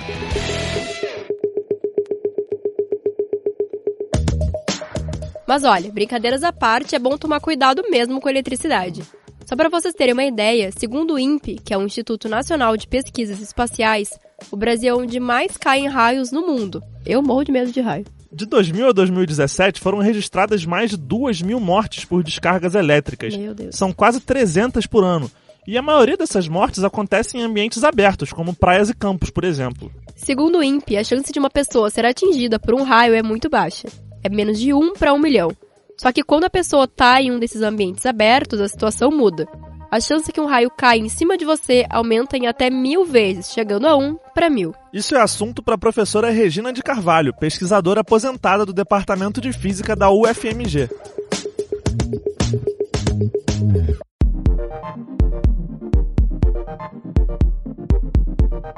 Mas 5.45 5.65
olha, 5.65 5.91
brincadeiras 5.91 6.43
à 6.43 6.53
parte, 6.53 6.95
é 6.95 6.99
bom 6.99 7.17
tomar 7.17 7.41
cuidado 7.41 7.83
mesmo 7.89 8.21
com 8.21 8.29
a 8.29 8.31
eletricidade. 8.31 9.03
Só 9.45 9.55
para 9.55 9.67
vocês 9.67 9.93
terem 9.93 10.13
uma 10.13 10.23
ideia, 10.23 10.71
segundo 10.71 11.15
o 11.15 11.19
INPE, 11.19 11.59
que 11.65 11.73
é 11.73 11.77
o 11.77 11.83
Instituto 11.83 12.29
Nacional 12.29 12.77
de 12.77 12.87
Pesquisas 12.87 13.41
Espaciais, 13.41 14.11
o 14.49 14.55
Brasil 14.55 14.95
é 14.95 14.97
onde 14.97 15.19
mais 15.19 15.57
caem 15.57 15.87
raios 15.87 16.31
no 16.31 16.47
mundo. 16.47 16.81
Eu 17.05 17.21
morro 17.21 17.43
de 17.43 17.51
medo 17.51 17.71
de 17.71 17.81
raio. 17.81 18.05
De 18.31 18.45
2000 18.45 18.89
a 18.89 18.91
2017 18.93 19.81
foram 19.81 19.97
registradas 19.97 20.63
mais 20.63 20.91
de 20.91 20.97
2 20.97 21.41
mil 21.41 21.59
mortes 21.59 22.05
por 22.05 22.23
descargas 22.23 22.75
elétricas. 22.75 23.35
Meu 23.35 23.53
Deus. 23.53 23.75
São 23.75 23.91
quase 23.91 24.21
300 24.21 24.85
por 24.85 25.03
ano. 25.03 25.29
E 25.67 25.77
a 25.77 25.81
maioria 25.81 26.17
dessas 26.17 26.47
mortes 26.47 26.83
acontece 26.83 27.37
em 27.37 27.41
ambientes 27.41 27.83
abertos, 27.83 28.33
como 28.33 28.55
praias 28.55 28.89
e 28.89 28.93
campos, 28.95 29.29
por 29.29 29.43
exemplo. 29.43 29.91
Segundo 30.15 30.57
o 30.57 30.63
INPE, 30.63 30.97
a 30.97 31.03
chance 31.03 31.31
de 31.31 31.39
uma 31.39 31.49
pessoa 31.49 31.89
ser 31.89 32.05
atingida 32.05 32.59
por 32.59 32.73
um 32.73 32.83
raio 32.83 33.13
é 33.13 33.21
muito 33.21 33.49
baixa. 33.49 33.87
É 34.23 34.29
menos 34.29 34.59
de 34.59 34.73
1 34.73 34.93
para 34.93 35.13
1 35.13 35.19
milhão. 35.19 35.51
Só 35.97 36.11
que 36.11 36.23
quando 36.23 36.45
a 36.45 36.49
pessoa 36.49 36.85
está 36.85 37.21
em 37.21 37.31
um 37.31 37.39
desses 37.39 37.61
ambientes 37.61 38.05
abertos, 38.05 38.59
a 38.61 38.67
situação 38.67 39.11
muda. 39.11 39.47
A 39.91 39.99
chance 39.99 40.31
que 40.31 40.39
um 40.39 40.45
raio 40.45 40.69
caia 40.69 40.99
em 40.99 41.09
cima 41.09 41.37
de 41.37 41.45
você 41.45 41.85
aumenta 41.89 42.37
em 42.37 42.47
até 42.47 42.69
mil 42.69 43.05
vezes, 43.05 43.51
chegando 43.51 43.87
a 43.87 43.97
1 43.97 44.17
para 44.35 44.49
mil. 44.49 44.73
Isso 44.93 45.15
é 45.15 45.21
assunto 45.21 45.63
para 45.63 45.75
a 45.75 45.79
professora 45.79 46.29
Regina 46.29 46.71
de 46.71 46.83
Carvalho, 46.83 47.33
pesquisadora 47.33 48.01
aposentada 48.01 48.65
do 48.65 48.73
Departamento 48.73 49.41
de 49.41 49.51
Física 49.51 49.95
da 49.95 50.11
UFMG. 50.11 50.89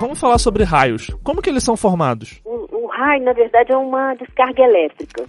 Vamos 0.01 0.19
falar 0.19 0.39
sobre 0.39 0.63
raios. 0.63 1.13
Como 1.23 1.43
que 1.43 1.49
eles 1.51 1.63
são 1.63 1.77
formados? 1.77 2.41
O, 2.43 2.75
o 2.75 2.87
raio, 2.87 3.23
na 3.23 3.33
verdade, 3.33 3.71
é 3.71 3.77
uma 3.77 4.15
descarga 4.15 4.63
elétrica 4.63 5.25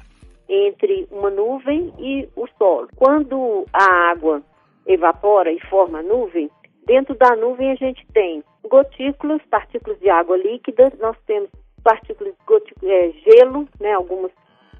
entre 0.48 1.06
uma 1.10 1.28
nuvem 1.28 1.92
e 1.98 2.26
o 2.34 2.46
solo. 2.56 2.88
Quando 2.96 3.66
a 3.70 4.10
água 4.10 4.42
evapora 4.86 5.52
e 5.52 5.60
forma 5.68 5.98
a 5.98 6.02
nuvem, 6.02 6.50
dentro 6.86 7.14
da 7.16 7.36
nuvem 7.36 7.70
a 7.70 7.74
gente 7.74 8.02
tem 8.14 8.42
gotículas, 8.66 9.42
partículas 9.50 10.00
de 10.00 10.08
água 10.08 10.38
líquida, 10.38 10.90
nós 10.98 11.18
temos 11.26 11.50
partículas 11.84 12.32
de 12.80 12.90
é, 12.90 13.12
gelo, 13.26 13.68
né, 13.78 13.92
algumas 13.92 14.32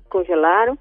congelaram, 0.09 0.79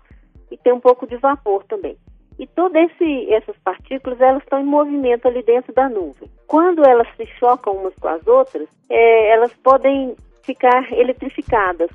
e 0.49 0.55
tem 0.55 0.71
um 0.71 0.79
pouco 0.79 1.05
de 1.05 1.17
vapor 1.17 1.65
também. 1.65 1.97
E 2.41 2.47
todas 2.47 2.89
essas 3.29 3.55
partículas 3.59 4.19
elas 4.19 4.41
estão 4.41 4.59
em 4.59 4.65
movimento 4.65 5.27
ali 5.27 5.43
dentro 5.43 5.71
da 5.73 5.87
nuvem. 5.87 6.27
Quando 6.47 6.83
elas 6.83 7.07
se 7.15 7.27
chocam 7.37 7.71
umas 7.73 7.93
com 7.93 8.07
as 8.07 8.25
outras, 8.25 8.67
é, 8.89 9.29
elas 9.29 9.53
podem 9.63 10.15
ficar 10.41 10.91
eletrificadas. 10.91 11.91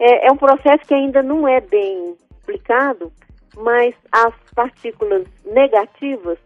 É, 0.00 0.26
é 0.26 0.32
um 0.32 0.36
processo 0.36 0.84
que 0.88 0.92
ainda 0.92 1.22
não 1.22 1.46
é 1.46 1.60
bem 1.60 2.16
explicado, 2.32 3.12
mas 3.56 3.94
as 4.10 4.34
partículas 4.56 5.24
negativas 5.44 6.36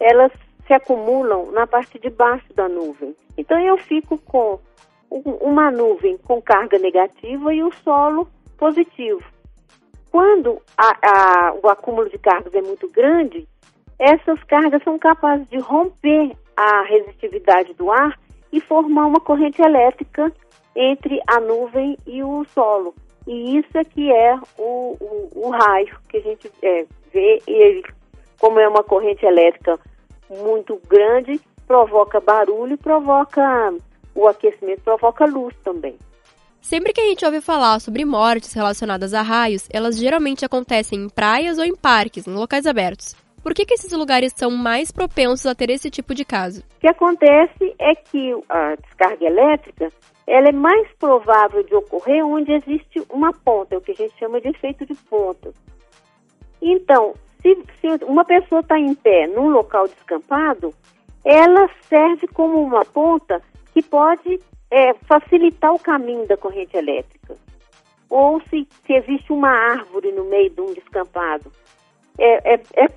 elas 0.00 0.32
se 0.66 0.74
acumulam 0.74 1.52
na 1.52 1.68
parte 1.68 2.00
de 2.00 2.10
baixo 2.10 2.52
da 2.52 2.68
nuvem. 2.68 3.14
Então 3.36 3.60
eu 3.60 3.78
fico 3.78 4.18
com 4.18 4.58
uma 5.08 5.70
nuvem 5.70 6.18
com 6.18 6.42
carga 6.42 6.80
negativa 6.80 7.54
e 7.54 7.62
o 7.62 7.72
solo 7.74 8.28
positivo. 8.56 9.22
Quando 10.10 10.62
a, 10.76 10.96
a, 11.02 11.54
o 11.62 11.68
acúmulo 11.68 12.08
de 12.08 12.18
cargas 12.18 12.54
é 12.54 12.62
muito 12.62 12.88
grande, 12.90 13.46
essas 13.98 14.42
cargas 14.44 14.82
são 14.82 14.98
capazes 14.98 15.48
de 15.48 15.58
romper 15.58 16.36
a 16.56 16.82
resistividade 16.82 17.74
do 17.74 17.90
ar 17.90 18.18
e 18.52 18.60
formar 18.60 19.06
uma 19.06 19.20
corrente 19.20 19.60
elétrica 19.60 20.32
entre 20.74 21.20
a 21.26 21.40
nuvem 21.40 21.98
e 22.06 22.22
o 22.22 22.44
solo. 22.54 22.94
E 23.26 23.58
isso 23.58 23.76
é 23.76 23.84
que 23.84 24.10
é 24.10 24.38
o, 24.56 24.96
o, 25.00 25.30
o 25.34 25.50
raio 25.50 25.98
que 26.08 26.16
a 26.16 26.20
gente 26.20 26.50
é, 26.62 26.86
vê, 27.12 27.42
ele, 27.46 27.82
como 28.40 28.58
é 28.58 28.68
uma 28.68 28.82
corrente 28.82 29.26
elétrica 29.26 29.78
muito 30.30 30.80
grande, 30.88 31.40
provoca 31.66 32.20
barulho, 32.20 32.78
provoca 32.78 33.74
o 34.14 34.26
aquecimento, 34.26 34.82
provoca 34.82 35.26
luz 35.26 35.54
também. 35.62 35.96
Sempre 36.60 36.92
que 36.92 37.00
a 37.00 37.08
gente 37.08 37.24
ouve 37.24 37.40
falar 37.40 37.80
sobre 37.80 38.04
mortes 38.04 38.52
relacionadas 38.52 39.14
a 39.14 39.22
raios, 39.22 39.68
elas 39.72 39.96
geralmente 39.96 40.44
acontecem 40.44 41.04
em 41.04 41.08
praias 41.08 41.58
ou 41.58 41.64
em 41.64 41.74
parques, 41.74 42.26
em 42.26 42.34
locais 42.34 42.66
abertos. 42.66 43.14
Por 43.42 43.54
que, 43.54 43.64
que 43.64 43.74
esses 43.74 43.92
lugares 43.92 44.32
são 44.36 44.50
mais 44.50 44.90
propensos 44.90 45.46
a 45.46 45.54
ter 45.54 45.70
esse 45.70 45.90
tipo 45.90 46.14
de 46.14 46.24
caso? 46.24 46.60
O 46.60 46.80
que 46.80 46.88
acontece 46.88 47.74
é 47.78 47.94
que 47.94 48.32
a 48.48 48.74
descarga 48.74 49.24
elétrica 49.24 49.92
ela 50.26 50.48
é 50.48 50.52
mais 50.52 50.86
provável 50.98 51.62
de 51.62 51.74
ocorrer 51.74 52.24
onde 52.26 52.52
existe 52.52 53.02
uma 53.08 53.32
ponta, 53.32 53.78
o 53.78 53.80
que 53.80 53.92
a 53.92 53.94
gente 53.94 54.18
chama 54.18 54.40
de 54.40 54.48
efeito 54.48 54.84
de 54.84 54.94
ponta. 54.94 55.50
Então, 56.60 57.14
se, 57.40 57.56
se 57.80 58.04
uma 58.04 58.24
pessoa 58.24 58.60
está 58.60 58.78
em 58.78 58.94
pé 58.94 59.26
num 59.28 59.48
local 59.48 59.88
descampado, 59.88 60.74
ela 61.24 61.70
serve 61.88 62.26
como 62.28 62.60
uma 62.60 62.84
ponta 62.84 63.40
que 63.72 63.82
pode 63.82 64.38
é, 64.70 64.94
facilitar 65.06 65.74
o 65.74 65.78
caminho 65.78 66.26
da 66.26 66.36
corrente 66.36 66.76
elétrica. 66.76 67.36
Ou 68.10 68.40
se, 68.48 68.66
se 68.86 68.92
existe 68.92 69.32
uma 69.32 69.50
árvore 69.50 70.12
no 70.12 70.24
meio 70.24 70.50
de 70.50 70.60
um 70.60 70.72
descampado, 70.72 71.52
é, 72.18 72.54
é, 72.54 72.60
é, 72.76 72.88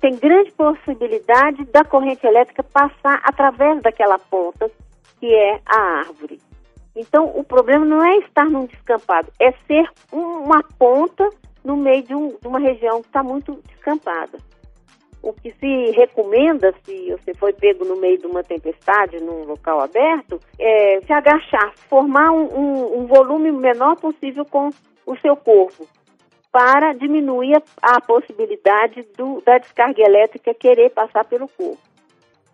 tem 0.00 0.16
grande 0.16 0.50
possibilidade 0.52 1.64
da 1.66 1.84
corrente 1.84 2.26
elétrica 2.26 2.62
passar 2.62 3.20
através 3.24 3.80
daquela 3.82 4.18
ponta 4.18 4.70
que 5.18 5.34
é 5.34 5.60
a 5.66 5.80
árvore. 6.00 6.40
Então, 6.94 7.26
o 7.34 7.44
problema 7.44 7.84
não 7.84 8.04
é 8.04 8.18
estar 8.18 8.44
num 8.44 8.66
descampado, 8.66 9.32
é 9.38 9.52
ser 9.66 9.88
uma 10.12 10.62
ponta 10.78 11.28
no 11.64 11.76
meio 11.76 12.02
de, 12.02 12.14
um, 12.14 12.36
de 12.40 12.46
uma 12.46 12.58
região 12.58 13.00
que 13.00 13.08
está 13.08 13.22
muito 13.22 13.60
descampada 13.68 14.38
o 15.22 15.32
que 15.32 15.52
se 15.52 15.90
recomenda, 15.92 16.72
se 16.84 17.10
você 17.10 17.34
foi 17.34 17.52
pego 17.52 17.84
no 17.84 17.96
meio 17.96 18.18
de 18.18 18.26
uma 18.26 18.42
tempestade, 18.42 19.20
num 19.20 19.44
local 19.44 19.80
aberto, 19.80 20.40
é 20.58 21.00
se 21.00 21.12
agachar, 21.12 21.72
formar 21.88 22.30
um, 22.30 22.44
um, 22.44 22.98
um 23.00 23.06
volume 23.06 23.50
menor 23.52 23.96
possível 23.96 24.44
com 24.44 24.70
o 25.04 25.16
seu 25.16 25.36
corpo, 25.36 25.86
para 26.52 26.92
diminuir 26.92 27.56
a, 27.82 27.96
a 27.96 28.00
possibilidade 28.00 29.06
do, 29.16 29.42
da 29.44 29.58
descarga 29.58 30.02
elétrica 30.02 30.54
querer 30.54 30.90
passar 30.90 31.24
pelo 31.24 31.48
corpo. 31.48 31.78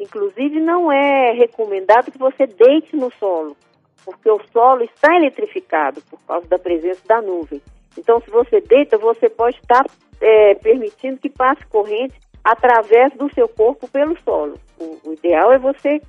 Inclusive, 0.00 0.59
não 0.61 0.90
é 0.90 1.33
recomendado 1.33 2.11
que 2.11 2.18
você 2.18 2.47
deite 2.47 2.97
no 2.97 3.12
solo, 3.12 3.56
porque 4.04 4.30
o 4.30 4.40
solo 4.52 4.83
está 4.83 5.14
eletrificado 5.16 6.02
por 6.11 6.21
causa 6.26 6.47
da 6.49 6.59
presença 6.59 7.00
da 7.06 7.23
nuvem. 7.23 7.62
Então, 7.97 8.21
se 8.21 8.30
você 8.30 8.61
deita, 8.61 8.99
você 8.99 9.28
pode 9.28 9.56
estar 9.59 9.85
é, 10.21 10.54
permitindo 10.56 11.18
que 11.18 11.30
passe 11.30 11.64
corrente 11.66 12.14
através 12.45 13.13
do 13.15 13.33
seu 13.33 13.49
corpo 13.49 13.89
pelo 13.89 14.17
solo. 14.23 14.59
O, 14.79 14.99
o 15.09 15.13
ideal 15.15 15.53
é 15.53 15.59
você 15.59 16.01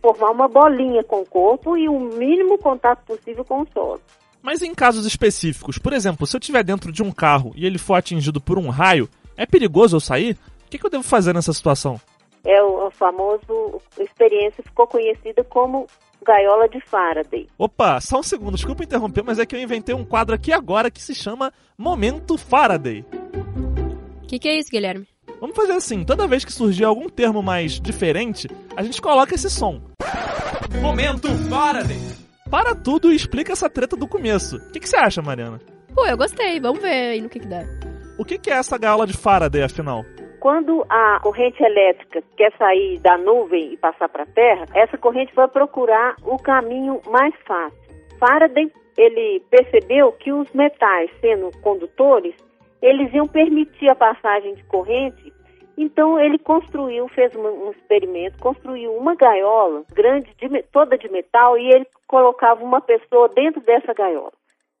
formar 0.00 0.30
uma 0.30 0.48
bolinha 0.48 1.02
com 1.02 1.20
o 1.22 1.26
corpo 1.26 1.76
e 1.76 1.88
o 1.88 1.98
mínimo 1.98 2.56
contato 2.58 3.04
possível 3.04 3.44
com 3.44 3.62
o 3.62 3.68
solo. 3.72 4.00
Mas 4.40 4.62
em 4.62 4.74
casos 4.74 5.06
específicos, 5.06 5.78
por 5.78 5.92
exemplo, 5.92 6.26
se 6.26 6.36
eu 6.36 6.40
estiver 6.40 6.64
dentro 6.64 6.90
de 6.90 7.02
um 7.02 7.12
carro 7.12 7.52
e 7.54 7.64
ele 7.64 7.78
for 7.78 7.94
atingido 7.94 8.40
por 8.40 8.58
um 8.58 8.68
raio, 8.68 9.08
é 9.36 9.46
perigoso 9.46 9.96
eu 9.96 10.00
sair? 10.00 10.36
O 10.66 10.70
que, 10.70 10.78
que 10.78 10.86
eu 10.86 10.90
devo 10.90 11.04
fazer 11.04 11.32
nessa 11.32 11.52
situação? 11.52 12.00
É 12.44 12.60
o, 12.62 12.86
o 12.86 12.90
famoso, 12.90 13.80
experiência 13.98 14.64
ficou 14.64 14.86
conhecida 14.86 15.44
como 15.44 15.86
gaiola 16.24 16.68
de 16.68 16.80
Faraday. 16.80 17.48
Opa, 17.56 18.00
só 18.00 18.18
um 18.18 18.22
segundo, 18.22 18.56
desculpa 18.56 18.82
interromper, 18.82 19.22
mas 19.22 19.38
é 19.38 19.46
que 19.46 19.54
eu 19.54 19.60
inventei 19.60 19.94
um 19.94 20.04
quadro 20.04 20.34
aqui 20.34 20.52
agora 20.52 20.90
que 20.90 21.00
se 21.00 21.14
chama 21.14 21.52
Momento 21.78 22.36
Faraday. 22.36 23.04
O 24.22 24.26
que, 24.26 24.40
que 24.40 24.48
é 24.48 24.58
isso, 24.58 24.70
Guilherme? 24.70 25.06
Vamos 25.42 25.56
fazer 25.56 25.72
assim, 25.72 26.04
toda 26.04 26.28
vez 26.28 26.44
que 26.44 26.52
surgir 26.52 26.84
algum 26.84 27.08
termo 27.08 27.42
mais 27.42 27.80
diferente, 27.80 28.46
a 28.76 28.82
gente 28.84 29.02
coloca 29.02 29.34
esse 29.34 29.50
som. 29.50 29.80
Momento 30.80 31.26
Faraday. 31.50 31.98
Para 32.48 32.76
tudo 32.76 33.10
e 33.10 33.16
explica 33.16 33.50
essa 33.50 33.68
treta 33.68 33.96
do 33.96 34.06
começo. 34.06 34.58
O 34.58 34.70
que, 34.70 34.78
que 34.78 34.88
você 34.88 34.96
acha, 34.96 35.20
Mariana? 35.20 35.58
Pô, 35.92 36.06
eu 36.06 36.16
gostei. 36.16 36.60
Vamos 36.60 36.80
ver 36.80 37.10
aí 37.10 37.20
no 37.20 37.28
que, 37.28 37.40
que 37.40 37.48
dá. 37.48 37.64
O 38.16 38.24
que, 38.24 38.38
que 38.38 38.52
é 38.52 38.54
essa 38.54 38.78
gaiola 38.78 39.04
de 39.04 39.18
Faraday, 39.18 39.64
afinal? 39.64 40.04
Quando 40.38 40.86
a 40.88 41.18
corrente 41.20 41.60
elétrica 41.60 42.22
quer 42.36 42.56
sair 42.56 43.00
da 43.00 43.18
nuvem 43.18 43.72
e 43.72 43.76
passar 43.76 44.08
para 44.10 44.22
a 44.22 44.26
Terra, 44.26 44.66
essa 44.74 44.96
corrente 44.96 45.34
vai 45.34 45.48
procurar 45.48 46.14
o 46.22 46.36
caminho 46.36 47.00
mais 47.10 47.34
fácil. 47.44 47.76
Faraday 48.20 48.70
ele 48.96 49.42
percebeu 49.50 50.12
que 50.12 50.32
os 50.32 50.48
metais, 50.52 51.10
sendo 51.20 51.50
condutores, 51.62 52.34
eles 52.82 53.14
iam 53.14 53.28
permitir 53.28 53.88
a 53.90 53.94
passagem 53.94 54.54
de 54.54 54.64
corrente. 54.64 55.32
Então 55.78 56.20
ele 56.20 56.38
construiu, 56.38 57.08
fez 57.08 57.34
um, 57.34 57.46
um 57.46 57.70
experimento, 57.70 58.38
construiu 58.38 58.92
uma 58.94 59.14
gaiola 59.14 59.84
grande, 59.94 60.34
de, 60.36 60.62
toda 60.64 60.98
de 60.98 61.08
metal, 61.08 61.56
e 61.56 61.70
ele 61.70 61.86
colocava 62.06 62.62
uma 62.62 62.80
pessoa 62.80 63.28
dentro 63.28 63.62
dessa 63.62 63.94
gaiola. 63.94 64.32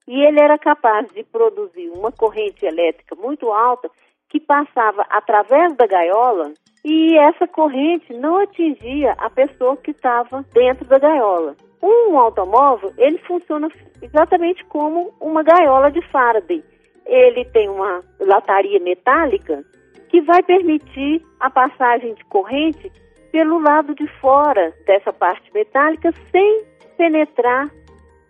E 0.06 0.20
ele 0.20 0.40
era 0.40 0.58
capaz 0.58 1.08
de 1.12 1.22
produzir 1.22 1.88
uma 1.90 2.10
corrente 2.10 2.66
elétrica 2.66 3.14
muito 3.14 3.50
alta 3.50 3.88
que 4.28 4.40
passava 4.40 5.06
através 5.08 5.76
da 5.76 5.86
gaiola 5.86 6.52
e 6.84 7.16
essa 7.16 7.46
corrente 7.46 8.12
não 8.12 8.38
atingia 8.38 9.12
a 9.12 9.30
pessoa 9.30 9.76
que 9.76 9.92
estava 9.92 10.44
dentro 10.52 10.84
da 10.86 10.98
gaiola. 10.98 11.54
Um 11.82 12.18
automóvel, 12.18 12.92
ele 12.96 13.18
funciona 13.18 13.68
exatamente 14.00 14.64
como 14.64 15.12
uma 15.20 15.42
gaiola 15.42 15.90
de 15.90 16.00
Faraday. 16.08 16.62
Ele 17.06 17.44
tem 17.46 17.68
uma 17.68 18.00
lataria 18.20 18.80
metálica 18.80 19.64
que 20.08 20.20
vai 20.20 20.42
permitir 20.42 21.22
a 21.40 21.50
passagem 21.50 22.14
de 22.14 22.24
corrente 22.26 22.92
pelo 23.30 23.58
lado 23.58 23.94
de 23.94 24.06
fora 24.20 24.72
dessa 24.86 25.12
parte 25.12 25.50
metálica 25.54 26.12
sem 26.30 26.64
penetrar 26.96 27.70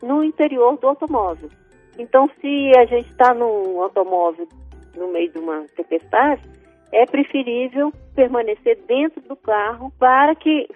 no 0.00 0.22
interior 0.22 0.78
do 0.78 0.88
automóvel. 0.88 1.50
Então, 1.98 2.30
se 2.40 2.72
a 2.78 2.84
gente 2.86 3.08
está 3.10 3.34
num 3.34 3.82
automóvel 3.82 4.48
no 4.96 5.08
meio 5.08 5.30
de 5.30 5.38
uma 5.38 5.64
tempestade, 5.76 6.42
é 6.92 7.04
preferível 7.06 7.92
permanecer 8.14 8.78
dentro 8.86 9.20
do 9.22 9.36
carro 9.36 9.92
para 9.98 10.34
que, 10.34 10.68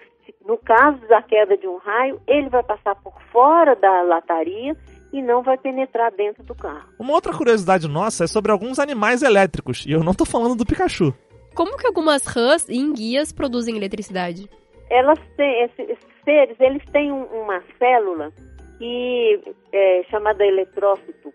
no 0.45 0.57
caso 0.57 0.99
da 1.07 1.21
queda 1.21 1.55
de 1.57 1.67
um 1.67 1.77
raio, 1.77 2.19
ele 2.27 2.49
vai 2.49 2.63
passar 2.63 2.95
por 2.95 3.13
fora 3.31 3.75
da 3.75 4.01
lataria 4.01 4.75
e 5.11 5.21
não 5.21 5.41
vai 5.41 5.57
penetrar 5.57 6.11
dentro 6.11 6.43
do 6.43 6.55
carro. 6.55 6.89
Uma 6.99 7.13
outra 7.13 7.33
curiosidade 7.33 7.87
nossa 7.87 8.25
é 8.25 8.27
sobre 8.27 8.51
alguns 8.51 8.79
animais 8.79 9.21
elétricos, 9.21 9.85
e 9.85 9.91
eu 9.91 10.03
não 10.03 10.11
estou 10.11 10.25
falando 10.25 10.55
do 10.55 10.65
Pikachu. 10.65 11.13
Como 11.55 11.77
que 11.77 11.87
algumas 11.87 12.25
rãs 12.25 12.67
e 12.69 12.77
enguias 12.77 13.31
produzem 13.31 13.75
eletricidade? 13.75 14.49
Elas 14.89 15.19
têm, 15.35 15.63
esses 15.63 15.97
seres, 16.23 16.55
eles 16.59 16.83
têm 16.91 17.11
uma 17.11 17.61
célula 17.79 18.31
que 18.77 19.41
é 19.73 20.03
chamada 20.09 20.45
eletrócito. 20.45 21.33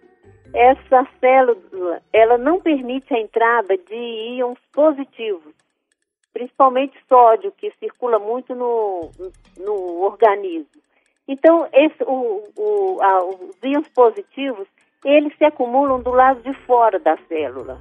Essa 0.55 1.07
célula, 1.19 2.02
ela 2.12 2.38
não 2.38 2.61
permite 2.61 3.12
a 3.14 3.19
entrada 3.19 3.76
de 3.76 3.95
íons 3.95 4.59
positivos, 4.73 5.55
principalmente 6.33 6.97
sódio, 7.09 7.52
que 7.52 7.73
circula 7.81 8.19
muito 8.19 8.55
no, 8.55 9.11
no 9.59 10.02
organismo. 10.02 10.81
Então, 11.32 11.66
esse, 11.73 12.04
o, 12.04 12.42
o, 12.58 12.99
a, 13.00 13.25
os 13.25 13.56
íons 13.64 13.88
positivos, 13.88 14.68
eles 15.02 15.34
se 15.38 15.45
acumulam 15.47 16.02
do 16.02 16.10
lado 16.10 16.42
de 16.42 16.52
fora 16.66 16.99
da 16.99 17.16
célula. 17.26 17.78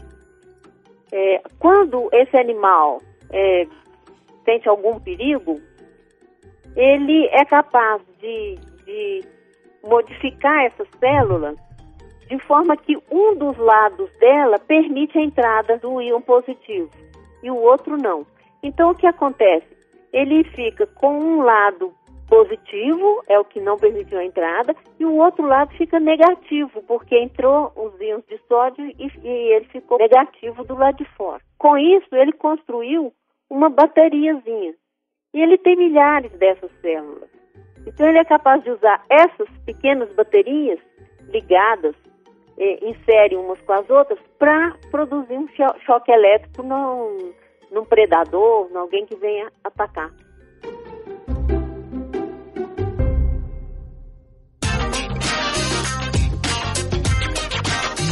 É, 1.11 1.41
quando 1.59 2.07
esse 2.13 2.37
animal 2.37 3.01
é, 3.29 3.67
sente 4.45 4.69
algum 4.69 4.97
perigo, 5.01 5.59
ele 6.77 7.27
é 7.27 7.43
capaz 7.43 8.01
de, 8.21 8.55
de 8.85 9.25
modificar 9.83 10.63
essa 10.63 10.85
célula 10.97 11.53
de 12.29 12.39
forma 12.45 12.77
que 12.77 12.97
um 13.11 13.35
dos 13.35 13.57
lados 13.57 14.09
dela 14.17 14.57
permite 14.59 15.17
a 15.17 15.21
entrada 15.21 15.77
do 15.77 16.01
íon 16.01 16.21
positivo 16.21 16.89
e 17.43 17.51
o 17.51 17.57
outro 17.57 17.97
não. 17.97 18.25
Então 18.63 18.91
o 18.91 18.95
que 18.95 19.05
acontece? 19.05 19.67
Ele 20.13 20.41
fica 20.45 20.87
com 20.87 21.19
um 21.19 21.41
lado 21.41 21.93
positivo, 22.31 23.21
é 23.27 23.37
o 23.37 23.43
que 23.43 23.59
não 23.59 23.75
permitiu 23.75 24.17
a 24.17 24.23
entrada, 24.23 24.73
e 24.97 25.03
o 25.03 25.17
outro 25.17 25.45
lado 25.45 25.75
fica 25.75 25.99
negativo, 25.99 26.81
porque 26.83 27.19
entrou 27.19 27.73
os 27.75 27.99
íons 27.99 28.23
de 28.25 28.39
sódio 28.47 28.85
e, 28.85 29.11
e 29.21 29.53
ele 29.53 29.65
ficou 29.65 29.97
negativo 29.97 30.63
do 30.63 30.75
lado 30.75 30.95
de 30.95 31.05
fora. 31.17 31.41
Com 31.57 31.77
isso, 31.77 32.07
ele 32.15 32.31
construiu 32.31 33.11
uma 33.49 33.69
bateriazinha. 33.69 34.73
E 35.33 35.41
ele 35.41 35.57
tem 35.57 35.75
milhares 35.75 36.31
dessas 36.39 36.71
células. 36.81 37.29
Então 37.85 38.07
ele 38.07 38.19
é 38.19 38.23
capaz 38.23 38.63
de 38.63 38.71
usar 38.71 39.03
essas 39.09 39.49
pequenas 39.65 40.09
baterias 40.13 40.79
ligadas, 41.33 41.95
eh, 42.57 42.79
insere 42.81 43.35
umas 43.35 43.59
com 43.61 43.73
as 43.73 43.89
outras, 43.89 44.19
para 44.39 44.73
produzir 44.89 45.33
um 45.33 45.49
cho 45.49 45.65
choque 45.85 46.11
elétrico 46.11 46.63
num, 46.63 47.33
num 47.71 47.83
predador, 47.83 48.69
em 48.71 48.77
alguém 48.77 49.05
que 49.05 49.17
venha 49.17 49.51
atacar. 49.65 50.11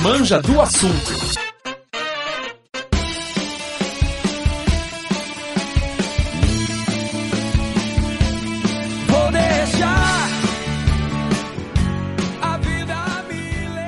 Manja 0.01 0.41
do 0.41 0.61
assunto. 0.61 1.39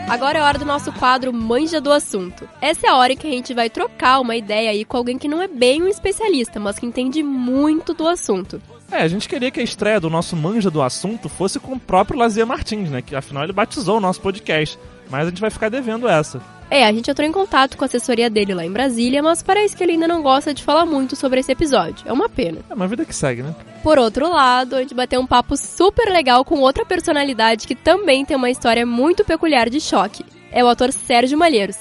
Agora 0.09 0.39
é 0.39 0.41
hora 0.41 0.59
do 0.59 0.65
nosso 0.65 0.91
quadro 0.91 1.31
Manja 1.31 1.79
do 1.79 1.91
Assunto. 1.91 2.47
Essa 2.59 2.87
é 2.87 2.89
a 2.89 2.97
hora 2.97 3.15
que 3.15 3.25
a 3.25 3.31
gente 3.31 3.53
vai 3.53 3.69
trocar 3.69 4.19
uma 4.19 4.35
ideia 4.35 4.69
aí 4.71 4.83
com 4.83 4.97
alguém 4.97 5.17
que 5.17 5.29
não 5.29 5.41
é 5.41 5.47
bem 5.47 5.81
um 5.81 5.87
especialista, 5.87 6.59
mas 6.59 6.77
que 6.77 6.85
entende 6.85 7.23
muito 7.23 7.93
do 7.93 8.05
assunto. 8.05 8.61
É, 8.91 8.97
a 8.97 9.07
gente 9.07 9.29
queria 9.29 9.49
que 9.49 9.61
a 9.61 9.63
estreia 9.63 10.01
do 10.01 10.09
nosso 10.09 10.35
Manja 10.35 10.69
do 10.69 10.81
Assunto 10.81 11.29
fosse 11.29 11.57
com 11.57 11.73
o 11.73 11.79
próprio 11.79 12.19
Lazier 12.19 12.45
Martins, 12.45 12.89
né? 12.89 13.01
Que 13.01 13.15
afinal 13.15 13.45
ele 13.45 13.53
batizou 13.53 13.97
o 13.97 14.01
nosso 14.01 14.19
podcast. 14.19 14.77
Mas 15.11 15.27
a 15.27 15.29
gente 15.29 15.41
vai 15.41 15.49
ficar 15.49 15.69
devendo 15.69 16.07
essa. 16.07 16.41
É, 16.69 16.85
a 16.85 16.93
gente 16.93 17.11
entrou 17.11 17.27
em 17.27 17.33
contato 17.33 17.75
com 17.75 17.83
a 17.83 17.87
assessoria 17.87 18.29
dele 18.29 18.53
lá 18.53 18.65
em 18.65 18.71
Brasília, 18.71 19.21
mas 19.21 19.43
parece 19.43 19.75
que 19.75 19.83
ele 19.83 19.91
ainda 19.91 20.07
não 20.07 20.21
gosta 20.21 20.53
de 20.53 20.63
falar 20.63 20.85
muito 20.85 21.17
sobre 21.17 21.41
esse 21.41 21.51
episódio. 21.51 22.07
É 22.07 22.13
uma 22.13 22.29
pena. 22.29 22.59
É 22.69 22.73
uma 22.73 22.87
vida 22.87 23.03
que 23.03 23.13
segue, 23.13 23.43
né? 23.43 23.53
Por 23.83 23.99
outro 23.99 24.31
lado, 24.31 24.77
a 24.77 24.79
gente 24.79 24.93
bateu 24.93 25.19
um 25.19 25.27
papo 25.27 25.57
super 25.57 26.09
legal 26.09 26.45
com 26.45 26.59
outra 26.59 26.85
personalidade 26.85 27.67
que 27.67 27.75
também 27.75 28.23
tem 28.23 28.37
uma 28.37 28.49
história 28.49 28.85
muito 28.85 29.25
peculiar 29.25 29.69
de 29.69 29.81
choque. 29.81 30.23
É 30.49 30.63
o 30.63 30.69
ator 30.69 30.93
Sérgio 30.93 31.37
Malheiros. 31.37 31.77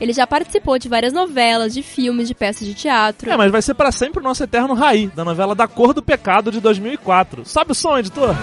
Ele 0.00 0.14
já 0.14 0.26
participou 0.26 0.78
de 0.78 0.88
várias 0.88 1.12
novelas, 1.12 1.74
de 1.74 1.82
filmes, 1.82 2.26
de 2.26 2.34
peças 2.34 2.66
de 2.66 2.72
teatro. 2.72 3.30
É, 3.30 3.36
mas 3.36 3.52
vai 3.52 3.60
ser 3.60 3.74
para 3.74 3.92
sempre 3.92 4.20
o 4.20 4.22
nosso 4.22 4.42
eterno 4.42 4.72
Raí, 4.72 5.08
da 5.08 5.22
novela 5.22 5.54
Da 5.54 5.68
Cor 5.68 5.92
do 5.92 6.02
Pecado 6.02 6.50
de 6.50 6.58
2004. 6.60 7.44
Sobe 7.44 7.72
o 7.72 7.74
som, 7.74 7.98
editor! 7.98 8.34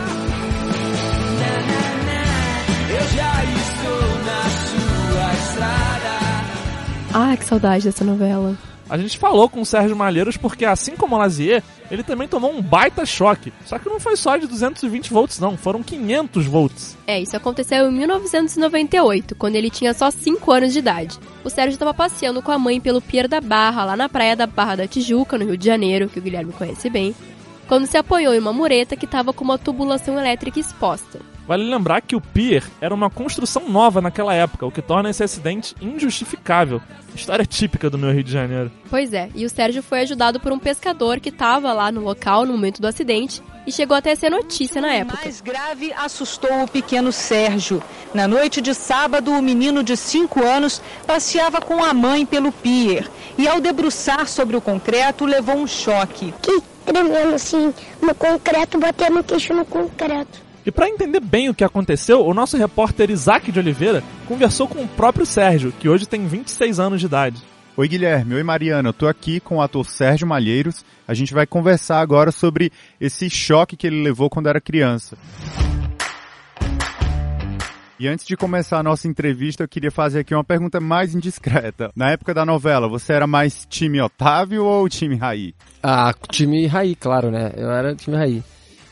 Eu 2.90 3.08
já 3.18 3.37
Ah, 7.20 7.36
que 7.36 7.44
saudade 7.44 7.86
dessa 7.86 8.06
novela. 8.06 8.56
A 8.88 8.96
gente 8.96 9.18
falou 9.18 9.50
com 9.50 9.60
o 9.60 9.66
Sérgio 9.66 9.96
Malheiros 9.96 10.38
porque, 10.38 10.64
assim 10.64 10.96
como 10.96 11.16
o 11.16 11.18
Lazier, 11.18 11.64
ele 11.90 12.04
também 12.04 12.28
tomou 12.28 12.54
um 12.54 12.62
baita 12.62 13.08
choque. 13.08 13.52
Só 13.66 13.80
que 13.80 13.90
não 13.90 14.00
foi 14.00 14.16
só 14.16 14.38
de 14.38 14.46
220 14.46 15.12
volts, 15.12 15.40
não, 15.40 15.58
foram 15.58 15.82
500 15.82 16.46
volts. 16.46 16.96
É, 17.08 17.20
isso 17.20 17.36
aconteceu 17.36 17.90
em 17.90 17.92
1998, 17.92 19.34
quando 19.34 19.56
ele 19.56 19.72
tinha 19.72 19.96
só 19.96 20.12
5 20.12 20.52
anos 20.52 20.74
de 20.74 20.78
idade. 20.78 21.18
O 21.44 21.50
Sérgio 21.50 21.74
estava 21.74 21.92
passeando 21.92 22.40
com 22.40 22.52
a 22.52 22.60
mãe 22.60 22.80
pelo 22.80 23.02
Pier 23.02 23.28
da 23.28 23.42
Barra, 23.42 23.84
lá 23.84 23.98
na 23.98 24.08
praia 24.08 24.36
da 24.36 24.46
Barra 24.46 24.76
da 24.76 24.88
Tijuca, 24.88 25.40
no 25.40 25.46
Rio 25.46 25.58
de 25.58 25.66
Janeiro, 25.66 26.10
que 26.10 26.20
o 26.20 26.22
Guilherme 26.22 26.54
conhece 26.54 26.88
bem, 26.88 27.16
quando 27.68 27.88
se 27.88 27.98
apoiou 27.98 28.36
em 28.36 28.40
uma 28.40 28.54
mureta 28.54 28.96
que 28.96 29.06
estava 29.06 29.34
com 29.34 29.44
uma 29.44 29.58
tubulação 29.58 30.20
elétrica 30.20 30.60
exposta. 30.60 31.20
Vale 31.48 31.64
lembrar 31.64 32.02
que 32.02 32.16
o 32.16 32.20
pier 32.20 32.64
era 32.82 32.94
uma 32.94 33.10
construção 33.10 33.70
nova 33.70 34.02
naquela 34.02 34.34
época, 34.34 34.66
o 34.66 34.72
que 34.72 34.82
torna 34.82 35.10
esse 35.10 35.24
acidente 35.24 35.74
injustificável. 35.82 36.82
História 37.16 37.46
típica 37.46 37.90
do 37.90 37.98
meu 37.98 38.12
Rio 38.12 38.24
de 38.24 38.32
Janeiro. 38.32 38.70
Pois 38.90 39.14
é, 39.14 39.30
e 39.34 39.46
o 39.46 39.50
Sérgio 39.50 39.82
foi 39.82 40.02
ajudado 40.02 40.42
por 40.42 40.52
um 40.52 40.60
pescador 40.60 41.22
que 41.22 41.30
estava 41.30 41.72
lá 41.72 41.90
no 41.90 42.02
local 42.02 42.46
no 42.46 42.52
momento 42.52 42.82
do 42.82 42.88
acidente 42.88 43.42
e 43.66 43.72
chegou 43.72 43.96
até 43.96 44.12
a 44.12 44.16
ser 44.16 44.30
notícia 44.30 44.82
na 44.82 44.94
época. 44.94 45.20
O 45.22 45.24
mais 45.24 45.40
grave 45.40 45.94
assustou 45.94 46.64
o 46.64 46.68
pequeno 46.68 47.14
Sérgio. 47.14 47.82
Na 48.14 48.28
noite 48.28 48.62
de 48.62 48.74
sábado, 48.74 49.32
o 49.32 49.42
menino 49.42 49.84
de 49.84 49.96
5 49.96 50.44
anos 50.44 50.82
passeava 51.06 51.62
com 51.62 51.82
a 51.84 51.94
mãe 51.94 52.26
pelo 52.26 52.52
pier 52.52 53.10
e, 53.38 53.48
ao 53.48 53.62
debruçar 53.62 54.28
sobre 54.28 54.58
o 54.58 54.62
concreto, 54.62 55.26
levou 55.26 55.56
um 55.56 55.68
choque. 55.68 56.34
Que 56.42 56.62
tremendo 56.86 57.36
assim, 57.36 57.74
no 58.02 58.14
concreto, 58.14 58.80
batendo 58.80 59.20
o 59.20 59.24
queixo 59.24 59.54
no 59.54 59.66
concreto. 59.66 60.47
E 60.68 60.72
para 60.72 60.90
entender 60.90 61.22
bem 61.22 61.48
o 61.48 61.54
que 61.54 61.64
aconteceu, 61.64 62.26
o 62.26 62.34
nosso 62.34 62.58
repórter 62.58 63.10
Isaac 63.10 63.54
de 63.54 63.58
Oliveira 63.58 64.04
conversou 64.28 64.68
com 64.68 64.84
o 64.84 64.88
próprio 64.88 65.26
Sérgio, 65.26 65.72
que 65.72 65.88
hoje 65.88 66.06
tem 66.06 66.28
26 66.28 66.78
anos 66.78 67.00
de 67.00 67.06
idade. 67.06 67.42
Oi 67.78 67.88
Guilherme, 67.88 68.36
oi 68.36 68.44
Mariana, 68.44 68.90
eu 68.90 68.94
tô 68.94 69.08
aqui 69.08 69.40
com 69.40 69.56
o 69.56 69.62
ator 69.62 69.86
Sérgio 69.86 70.28
Malheiros. 70.28 70.84
A 71.08 71.14
gente 71.14 71.34
vai 71.34 71.48
conversar 71.48 72.02
agora 72.02 72.34
sobre 72.34 72.70
esse 73.00 73.30
choque 73.30 73.78
que 73.78 73.88
ele 73.88 74.04
levou 74.04 74.30
quando 74.30 74.50
era 74.50 74.60
criança. 74.60 75.18
E 77.98 78.06
antes 78.06 78.28
de 78.28 78.36
começar 78.36 78.80
a 78.80 78.84
nossa 78.84 79.08
entrevista, 79.08 79.64
eu 79.64 79.70
queria 79.70 79.90
fazer 79.90 80.20
aqui 80.20 80.36
uma 80.36 80.44
pergunta 80.44 80.82
mais 80.82 81.16
indiscreta. 81.16 81.92
Na 81.96 82.12
época 82.12 82.34
da 82.34 82.46
novela, 82.46 82.90
você 82.90 83.14
era 83.14 83.26
mais 83.26 83.66
time 83.70 84.02
Otávio 84.02 84.66
ou 84.66 84.90
time 84.90 85.16
Raí? 85.16 85.56
Ah, 85.82 86.14
time 86.30 86.68
Raí, 86.68 86.94
claro, 86.94 87.32
né? 87.32 87.54
Eu 87.56 87.72
era 87.72 87.96
time 87.96 88.18
Raí. 88.18 88.44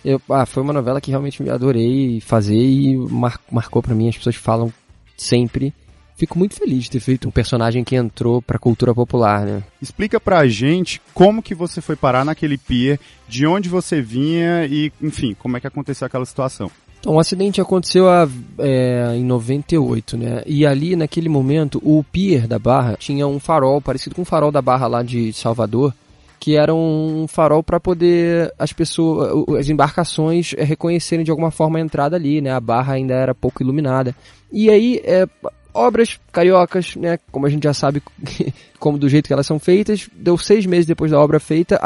Eu, 0.05 0.21
ah, 0.29 0.45
foi 0.45 0.61
uma 0.61 0.71
novela 0.71 1.01
que 1.01 1.09
realmente 1.09 1.49
adorei 1.49 2.21
fazer 2.21 2.55
e 2.55 2.95
mar, 2.95 3.39
marcou 3.51 3.81
para 3.81 3.95
mim. 3.95 4.07
As 4.07 4.15
pessoas 4.15 4.35
falam 4.35 4.71
sempre. 5.17 5.73
Fico 6.15 6.37
muito 6.37 6.55
feliz 6.55 6.83
de 6.83 6.91
ter 6.91 6.99
feito 6.99 7.27
um 7.27 7.31
personagem 7.31 7.83
que 7.83 7.95
entrou 7.95 8.39
pra 8.39 8.59
cultura 8.59 8.93
popular, 8.93 9.45
né? 9.45 9.63
Explica 9.81 10.19
pra 10.19 10.47
gente 10.47 11.01
como 11.13 11.41
que 11.41 11.55
você 11.55 11.81
foi 11.81 11.95
parar 11.95 12.23
naquele 12.23 12.57
pier, 12.57 12.99
de 13.27 13.47
onde 13.47 13.67
você 13.67 13.99
vinha 13.99 14.65
e, 14.65 14.93
enfim, 15.01 15.35
como 15.37 15.57
é 15.57 15.59
que 15.59 15.67
aconteceu 15.67 16.05
aquela 16.05 16.23
situação. 16.23 16.71
Então, 16.99 17.15
o 17.15 17.19
acidente 17.19 17.59
aconteceu 17.59 18.07
a, 18.07 18.29
é, 18.59 19.13
em 19.15 19.23
98, 19.25 20.17
né? 20.17 20.43
E 20.45 20.65
ali, 20.65 20.95
naquele 20.95 21.27
momento, 21.27 21.81
o 21.83 22.03
pier 22.03 22.47
da 22.47 22.57
Barra 22.57 22.95
tinha 22.97 23.27
um 23.27 23.39
farol 23.39 23.81
parecido 23.81 24.15
com 24.15 24.21
o 24.21 24.25
farol 24.25 24.51
da 24.51 24.61
Barra 24.61 24.87
lá 24.87 25.03
de 25.03 25.33
Salvador, 25.33 25.93
que 26.39 26.55
era 26.55 26.73
um 26.73 27.25
farol 27.27 27.63
para 27.63 27.79
poder 27.79 28.53
as 28.57 28.73
pessoas, 28.73 29.57
as 29.57 29.69
embarcações 29.69 30.53
eh, 30.57 30.63
reconhecerem 30.63 31.23
de 31.23 31.31
alguma 31.31 31.51
forma 31.51 31.79
a 31.79 31.81
entrada 31.81 32.15
ali, 32.15 32.41
né? 32.41 32.51
A 32.51 32.59
barra 32.59 32.93
ainda 32.93 33.13
era 33.13 33.33
pouco 33.33 33.63
iluminada. 33.63 34.15
E 34.51 34.69
aí, 34.69 35.01
é, 35.03 35.27
obras 35.73 36.19
cariocas, 36.31 36.95
né? 36.95 37.19
Como 37.31 37.45
a 37.45 37.49
gente 37.49 37.63
já 37.63 37.73
sabe, 37.73 38.01
como 38.79 38.97
do 38.97 39.09
jeito 39.09 39.27
que 39.27 39.33
elas 39.33 39.45
são 39.45 39.59
feitas, 39.59 40.09
deu 40.15 40.37
seis 40.37 40.65
meses 40.65 40.85
depois 40.85 41.11
da 41.11 41.19
obra 41.19 41.39
feita, 41.39 41.79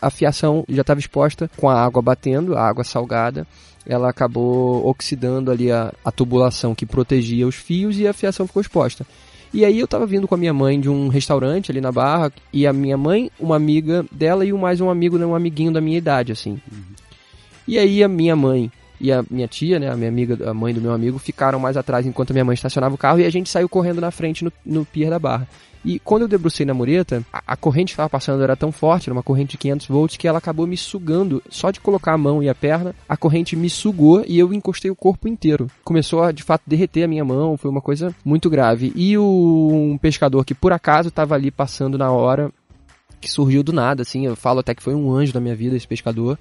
a 0.00 0.10
fiação 0.10 0.64
já 0.68 0.82
estava 0.82 1.00
exposta 1.00 1.50
com 1.56 1.68
a 1.68 1.82
água 1.82 2.02
batendo, 2.02 2.56
a 2.56 2.68
água 2.68 2.84
salgada. 2.84 3.46
Ela 3.86 4.10
acabou 4.10 4.86
oxidando 4.86 5.50
ali 5.50 5.72
a, 5.72 5.92
a 6.04 6.12
tubulação 6.12 6.74
que 6.74 6.84
protegia 6.84 7.46
os 7.46 7.54
fios 7.54 7.98
e 7.98 8.06
a 8.06 8.12
fiação 8.12 8.46
ficou 8.46 8.60
exposta. 8.60 9.06
E 9.52 9.64
aí 9.64 9.80
eu 9.80 9.88
tava 9.88 10.06
vindo 10.06 10.28
com 10.28 10.34
a 10.34 10.38
minha 10.38 10.54
mãe 10.54 10.80
de 10.80 10.88
um 10.88 11.08
restaurante 11.08 11.70
ali 11.70 11.80
na 11.80 11.90
Barra, 11.90 12.32
e 12.52 12.66
a 12.66 12.72
minha 12.72 12.96
mãe, 12.96 13.30
uma 13.38 13.56
amiga 13.56 14.04
dela 14.12 14.44
e 14.44 14.52
mais 14.52 14.80
um 14.80 14.88
amigo, 14.88 15.18
né, 15.18 15.26
um 15.26 15.34
amiguinho 15.34 15.72
da 15.72 15.80
minha 15.80 15.98
idade, 15.98 16.30
assim. 16.30 16.60
Uhum. 16.70 16.82
E 17.66 17.78
aí 17.78 18.02
a 18.02 18.08
minha 18.08 18.36
mãe 18.36 18.70
e 19.00 19.10
a 19.10 19.24
minha 19.28 19.48
tia, 19.48 19.80
né, 19.80 19.90
a 19.90 19.96
minha 19.96 20.08
amiga, 20.08 20.48
a 20.48 20.54
mãe 20.54 20.72
do 20.72 20.80
meu 20.80 20.92
amigo, 20.92 21.18
ficaram 21.18 21.58
mais 21.58 21.76
atrás 21.76 22.06
enquanto 22.06 22.30
a 22.30 22.34
minha 22.34 22.44
mãe 22.44 22.54
estacionava 22.54 22.94
o 22.94 22.98
carro 22.98 23.18
e 23.18 23.24
a 23.24 23.30
gente 23.30 23.48
saiu 23.48 23.68
correndo 23.68 24.00
na 24.00 24.10
frente 24.10 24.44
no, 24.44 24.52
no 24.64 24.84
pier 24.84 25.10
da 25.10 25.18
Barra. 25.18 25.48
E 25.84 25.98
quando 25.98 26.22
eu 26.22 26.28
debrucei 26.28 26.66
na 26.66 26.74
mureta, 26.74 27.24
a, 27.32 27.42
a 27.46 27.56
corrente 27.56 27.88
que 27.88 27.92
estava 27.94 28.10
passando 28.10 28.42
era 28.42 28.54
tão 28.54 28.70
forte, 28.70 29.08
era 29.08 29.14
uma 29.14 29.22
corrente 29.22 29.52
de 29.52 29.58
500 29.58 29.86
volts, 29.86 30.16
que 30.16 30.28
ela 30.28 30.38
acabou 30.38 30.66
me 30.66 30.76
sugando. 30.76 31.42
Só 31.48 31.70
de 31.70 31.80
colocar 31.80 32.12
a 32.12 32.18
mão 32.18 32.42
e 32.42 32.48
a 32.48 32.54
perna, 32.54 32.94
a 33.08 33.16
corrente 33.16 33.56
me 33.56 33.70
sugou 33.70 34.22
e 34.26 34.38
eu 34.38 34.52
encostei 34.52 34.90
o 34.90 34.96
corpo 34.96 35.26
inteiro. 35.26 35.68
Começou 35.82 36.22
a, 36.22 36.32
de 36.32 36.42
fato, 36.42 36.62
derreter 36.66 37.04
a 37.04 37.08
minha 37.08 37.24
mão, 37.24 37.56
foi 37.56 37.70
uma 37.70 37.80
coisa 37.80 38.14
muito 38.24 38.50
grave. 38.50 38.92
E 38.94 39.16
o, 39.16 39.70
um 39.92 39.98
pescador 39.98 40.44
que 40.44 40.54
por 40.54 40.72
acaso 40.72 41.08
estava 41.08 41.34
ali 41.34 41.50
passando 41.50 41.96
na 41.96 42.10
hora, 42.10 42.52
que 43.20 43.30
surgiu 43.30 43.62
do 43.62 43.72
nada, 43.72 44.02
assim, 44.02 44.26
eu 44.26 44.36
falo 44.36 44.60
até 44.60 44.74
que 44.74 44.82
foi 44.82 44.94
um 44.94 45.12
anjo 45.12 45.32
da 45.32 45.40
minha 45.40 45.54
vida 45.54 45.76
esse 45.76 45.88
pescador. 45.88 46.38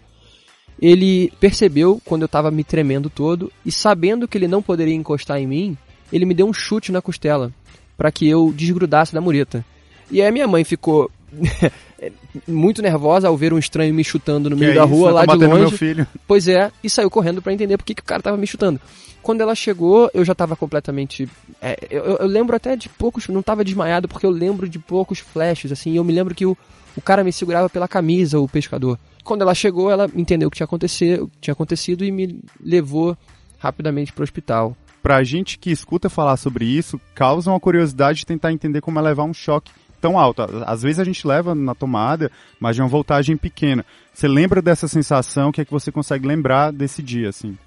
Ele 0.81 1.31
percebeu 1.39 2.01
quando 2.05 2.21
eu 2.21 2.27
estava 2.27 2.49
me 2.51 2.63
tremendo 2.63 3.09
todo 3.09 3.51
e 3.65 3.71
sabendo 3.71 4.27
que 4.27 4.37
ele 4.37 4.47
não 4.47 4.61
poderia 4.61 4.95
encostar 4.95 5.37
em 5.37 5.47
mim, 5.47 5.77
ele 6.11 6.25
me 6.25 6.33
deu 6.33 6.47
um 6.47 6.53
chute 6.53 6.91
na 6.91 7.01
costela 7.01 7.51
para 7.99 8.13
que 8.13 8.25
eu 8.25 8.53
desgrudasse 8.55 9.13
da 9.13 9.19
mureta. 9.19 9.63
E 10.09 10.21
aí 10.21 10.31
minha 10.31 10.47
mãe 10.47 10.63
ficou 10.63 11.11
muito 12.47 12.81
nervosa 12.81 13.27
ao 13.27 13.35
ver 13.35 13.51
um 13.51 13.59
estranho 13.59 13.93
me 13.93 14.05
chutando 14.05 14.49
no 14.49 14.55
meio 14.55 14.71
que 14.71 14.77
da 14.77 14.85
é 14.85 14.87
rua, 14.87 15.09
isso? 15.09 15.15
lá 15.15 15.25
tá 15.25 15.35
de 15.35 15.45
longe. 15.45 16.07
Pois 16.25 16.47
é, 16.47 16.71
e 16.81 16.89
saiu 16.89 17.09
correndo 17.09 17.41
para 17.41 17.51
entender 17.51 17.77
por 17.77 17.83
que, 17.83 17.93
que 17.93 18.01
o 18.01 18.05
cara 18.05 18.23
tava 18.23 18.37
me 18.37 18.47
chutando. 18.47 18.79
Quando 19.21 19.41
ela 19.41 19.53
chegou, 19.53 20.09
eu 20.13 20.23
já 20.23 20.33
tava 20.33 20.55
completamente. 20.55 21.27
É, 21.61 21.77
eu, 21.91 22.03
eu, 22.21 22.25
lembro 22.25 22.55
até 22.55 22.77
de 22.77 22.87
poucos. 22.87 23.27
Não 23.27 23.41
tava 23.41 23.65
desmaiado, 23.65 24.07
porque 24.07 24.25
eu 24.25 24.31
lembro 24.31 24.69
de 24.69 24.79
poucos 24.79 25.19
flashes, 25.19 25.69
assim. 25.69 25.97
eu 25.97 26.03
me 26.05 26.13
lembro 26.13 26.33
que 26.33 26.45
o, 26.45 26.57
o 26.95 27.01
cara 27.01 27.21
me 27.21 27.33
segurava 27.33 27.69
pela 27.69 27.85
camisa, 27.85 28.39
o 28.39 28.47
pescador. 28.47 28.97
Quando 29.25 29.41
ela 29.41 29.53
chegou, 29.53 29.91
ela 29.91 30.09
entendeu 30.15 30.47
o 30.47 30.51
que 30.51 30.55
tinha 30.55 30.65
acontecido, 30.65 31.29
tinha 31.41 31.51
acontecido 31.51 32.05
e 32.05 32.11
me 32.11 32.39
levou 32.63 33.17
rapidamente 33.57 34.13
para 34.13 34.21
o 34.21 34.23
hospital 34.23 34.73
pra 35.01 35.23
gente 35.23 35.57
que 35.57 35.71
escuta 35.71 36.09
falar 36.09 36.37
sobre 36.37 36.65
isso, 36.65 36.99
causa 37.15 37.49
uma 37.49 37.59
curiosidade 37.59 38.19
de 38.19 38.25
tentar 38.25 38.51
entender 38.51 38.81
como 38.81 38.99
é 38.99 39.01
levar 39.01 39.23
um 39.23 39.33
choque 39.33 39.71
tão 39.99 40.17
alto. 40.17 40.41
Às 40.65 40.81
vezes 40.81 40.99
a 40.99 41.03
gente 41.03 41.27
leva 41.27 41.53
na 41.53 41.75
tomada, 41.75 42.31
mas 42.59 42.75
de 42.75 42.81
uma 42.81 42.87
voltagem 42.87 43.37
pequena. 43.37 43.85
Você 44.13 44.27
lembra 44.27 44.61
dessa 44.61 44.87
sensação? 44.87 45.49
O 45.49 45.51
que 45.51 45.61
é 45.61 45.65
que 45.65 45.71
você 45.71 45.91
consegue 45.91 46.27
lembrar 46.27 46.71
desse 46.71 47.01
dia, 47.01 47.29
assim? 47.29 47.57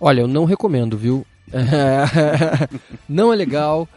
Olha, 0.00 0.22
eu 0.22 0.28
não 0.28 0.44
recomendo, 0.44 0.96
viu? 0.96 1.26
não 3.08 3.32
é 3.32 3.36
legal. 3.36 3.88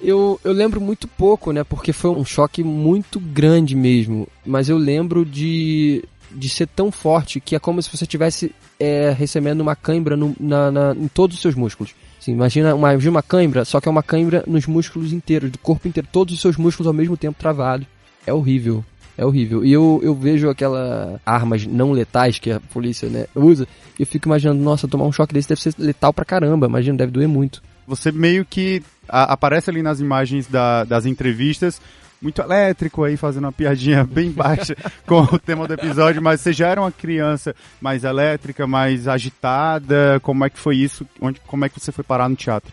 Eu, 0.00 0.38
eu 0.44 0.52
lembro 0.52 0.80
muito 0.80 1.06
pouco, 1.06 1.52
né? 1.52 1.64
Porque 1.64 1.92
foi 1.92 2.10
um 2.10 2.24
choque 2.24 2.62
muito 2.62 3.20
grande 3.20 3.74
mesmo. 3.74 4.28
Mas 4.44 4.68
eu 4.68 4.76
lembro 4.76 5.24
de, 5.24 6.04
de 6.30 6.48
ser 6.48 6.66
tão 6.66 6.90
forte 6.90 7.40
que 7.40 7.54
é 7.54 7.58
como 7.58 7.80
se 7.82 7.90
você 7.90 8.04
estivesse 8.04 8.54
é, 8.78 9.14
recebendo 9.16 9.60
uma 9.60 9.76
cãibra 9.76 10.16
no, 10.16 10.34
na, 10.38 10.70
na, 10.70 10.92
em 10.92 11.08
todos 11.08 11.36
os 11.36 11.42
seus 11.42 11.54
músculos. 11.54 11.94
Imagina, 12.30 12.74
uma, 12.74 12.92
uma 12.92 13.22
cãibra, 13.22 13.64
só 13.64 13.80
que 13.80 13.88
é 13.88 13.90
uma 13.90 14.02
cãibra 14.02 14.44
nos 14.46 14.66
músculos 14.66 15.12
inteiros, 15.12 15.50
do 15.50 15.58
corpo 15.58 15.88
inteiro, 15.88 16.08
todos 16.10 16.34
os 16.34 16.40
seus 16.40 16.56
músculos 16.56 16.86
ao 16.86 16.92
mesmo 16.92 17.16
tempo 17.16 17.38
travados. 17.38 17.86
É 18.26 18.32
horrível. 18.32 18.84
É 19.16 19.24
horrível. 19.24 19.64
E 19.64 19.72
eu, 19.72 20.00
eu 20.02 20.14
vejo 20.14 20.48
aquelas 20.48 21.20
armas 21.24 21.66
não 21.66 21.92
letais 21.92 22.38
que 22.38 22.50
a 22.50 22.58
polícia 22.58 23.08
né, 23.08 23.26
usa, 23.34 23.66
e 23.98 24.02
eu 24.02 24.06
fico 24.06 24.28
imaginando, 24.28 24.62
nossa, 24.62 24.88
tomar 24.88 25.04
um 25.04 25.12
choque 25.12 25.32
desse 25.32 25.48
deve 25.48 25.60
ser 25.60 25.74
letal 25.78 26.12
pra 26.12 26.24
caramba. 26.24 26.66
Imagina, 26.66 26.98
deve 26.98 27.12
doer 27.12 27.28
muito. 27.28 27.62
Você 27.86 28.10
meio 28.10 28.44
que 28.44 28.82
a, 29.08 29.32
aparece 29.32 29.70
ali 29.70 29.82
nas 29.82 30.00
imagens 30.00 30.46
da, 30.46 30.84
das 30.84 31.06
entrevistas 31.06 31.80
muito 32.20 32.40
elétrico 32.40 33.04
aí, 33.04 33.16
fazendo 33.16 33.44
uma 33.44 33.52
piadinha 33.52 34.04
bem 34.10 34.30
baixa 34.30 34.76
com 35.06 35.20
o 35.20 35.38
tema 35.38 35.66
do 35.66 35.74
episódio, 35.74 36.22
mas 36.22 36.40
você 36.40 36.52
já 36.52 36.68
era 36.68 36.80
uma 36.80 36.92
criança 36.92 37.54
mais 37.80 38.04
elétrica, 38.04 38.66
mais 38.66 39.06
agitada? 39.06 40.18
Como 40.20 40.44
é 40.44 40.50
que 40.50 40.58
foi 40.58 40.76
isso? 40.76 41.06
Onde, 41.20 41.40
como 41.46 41.64
é 41.64 41.68
que 41.68 41.78
você 41.78 41.92
foi 41.92 42.04
parar 42.04 42.28
no 42.28 42.36
teatro? 42.36 42.72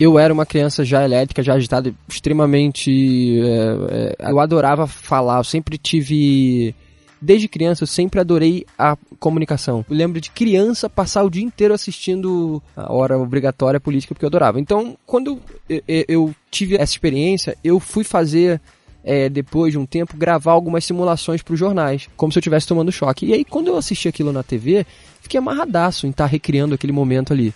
Eu 0.00 0.18
era 0.18 0.32
uma 0.32 0.46
criança 0.46 0.84
já 0.84 1.04
elétrica, 1.04 1.42
já 1.42 1.54
agitada, 1.54 1.92
extremamente. 2.08 3.40
É, 3.40 4.16
é, 4.20 4.30
eu 4.30 4.38
adorava 4.38 4.86
falar, 4.86 5.38
eu 5.38 5.44
sempre 5.44 5.76
tive 5.76 6.74
desde 7.20 7.48
criança 7.48 7.82
eu 7.82 7.86
sempre 7.86 8.20
adorei 8.20 8.64
a 8.78 8.96
comunicação. 9.18 9.84
Eu 9.88 9.96
lembro 9.96 10.20
de 10.20 10.30
criança 10.30 10.88
passar 10.88 11.22
o 11.22 11.30
dia 11.30 11.42
inteiro 11.42 11.74
assistindo 11.74 12.62
a 12.76 12.92
hora 12.92 13.18
obrigatória 13.18 13.80
política 13.80 14.14
porque 14.14 14.24
eu 14.24 14.28
adorava. 14.28 14.60
Então, 14.60 14.96
quando 15.06 15.40
eu, 15.68 16.34
tive 16.50 16.76
essa 16.76 16.92
experiência, 16.92 17.56
eu 17.62 17.80
fui 17.80 18.04
fazer 18.04 18.60
é, 19.04 19.28
depois 19.28 19.72
de 19.72 19.78
um 19.78 19.86
tempo, 19.86 20.16
gravar 20.16 20.52
algumas 20.52 20.84
simulações 20.84 21.42
para 21.42 21.54
os 21.54 21.58
jornais, 21.58 22.08
como 22.16 22.32
se 22.32 22.38
eu 22.38 22.40
estivesse 22.40 22.66
tomando 22.66 22.92
choque. 22.92 23.26
E 23.26 23.34
aí, 23.34 23.44
quando 23.44 23.68
eu 23.68 23.76
assisti 23.76 24.08
aquilo 24.08 24.32
na 24.32 24.42
TV, 24.42 24.84
fiquei 25.20 25.38
amarradaço 25.38 26.06
em 26.06 26.10
estar 26.10 26.24
tá 26.24 26.30
recriando 26.30 26.74
aquele 26.74 26.92
momento 26.92 27.32
ali. 27.32 27.54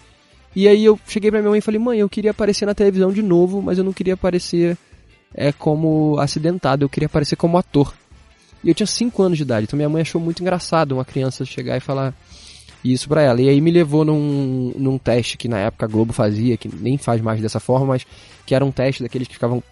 E 0.55 0.69
aí 0.69 0.85
eu 0.85 0.99
cheguei 1.07 1.31
para 1.31 1.41
minha 1.41 1.51
mãe 1.51 1.59
e 1.59 1.63
falei, 1.63 1.81
mãe, 1.81 1.99
eu 1.99 2.09
queria 2.09 2.31
aparecer 2.31 2.67
na 2.67 2.75
televisão 2.75 3.11
de 3.11 3.23
novo, 3.23 3.63
mas 3.63 3.79
eu 3.79 3.85
não 3.85 3.93
queria 3.93 4.15
aparecer 4.15 4.77
é, 5.35 5.51
como 5.51 6.19
acidentado, 6.19 6.85
eu 6.85 6.89
queria 6.89 7.07
aparecer 7.07 7.37
como 7.37 7.57
ator. 7.57 7.93
E 8.63 8.69
eu 8.69 8.75
tinha 8.75 8.87
5 8.87 9.23
anos 9.23 9.39
de 9.39 9.45
idade, 9.45 9.65
então 9.65 9.77
minha 9.77 9.89
mãe 9.89 10.03
achou 10.03 10.21
muito 10.21 10.43
engraçado 10.43 10.93
uma 10.93 11.05
criança 11.05 11.45
chegar 11.45 11.77
e 11.77 11.81
falar 11.81 12.15
isso 12.85 13.09
para 13.09 13.23
ela. 13.23 13.41
E 13.41 13.49
aí 13.49 13.61
me 13.61 13.71
levou 13.71 14.05
num, 14.05 14.73
num 14.77 14.99
teste 14.99 15.37
que 15.37 15.49
na 15.49 15.59
época 15.59 15.87
a 15.87 15.89
Globo 15.89 16.13
fazia, 16.13 16.57
que 16.57 16.69
nem 16.69 16.99
faz 16.99 17.21
mais 17.21 17.41
dessa 17.41 17.61
forma, 17.61 17.87
mas 17.87 18.07
que 18.47 18.55
era 18.55 18.65
um 18.65 18.71
teste 18.71 19.03
daqueles 19.03 19.29
que 19.29 19.35
ficavam 19.35 19.63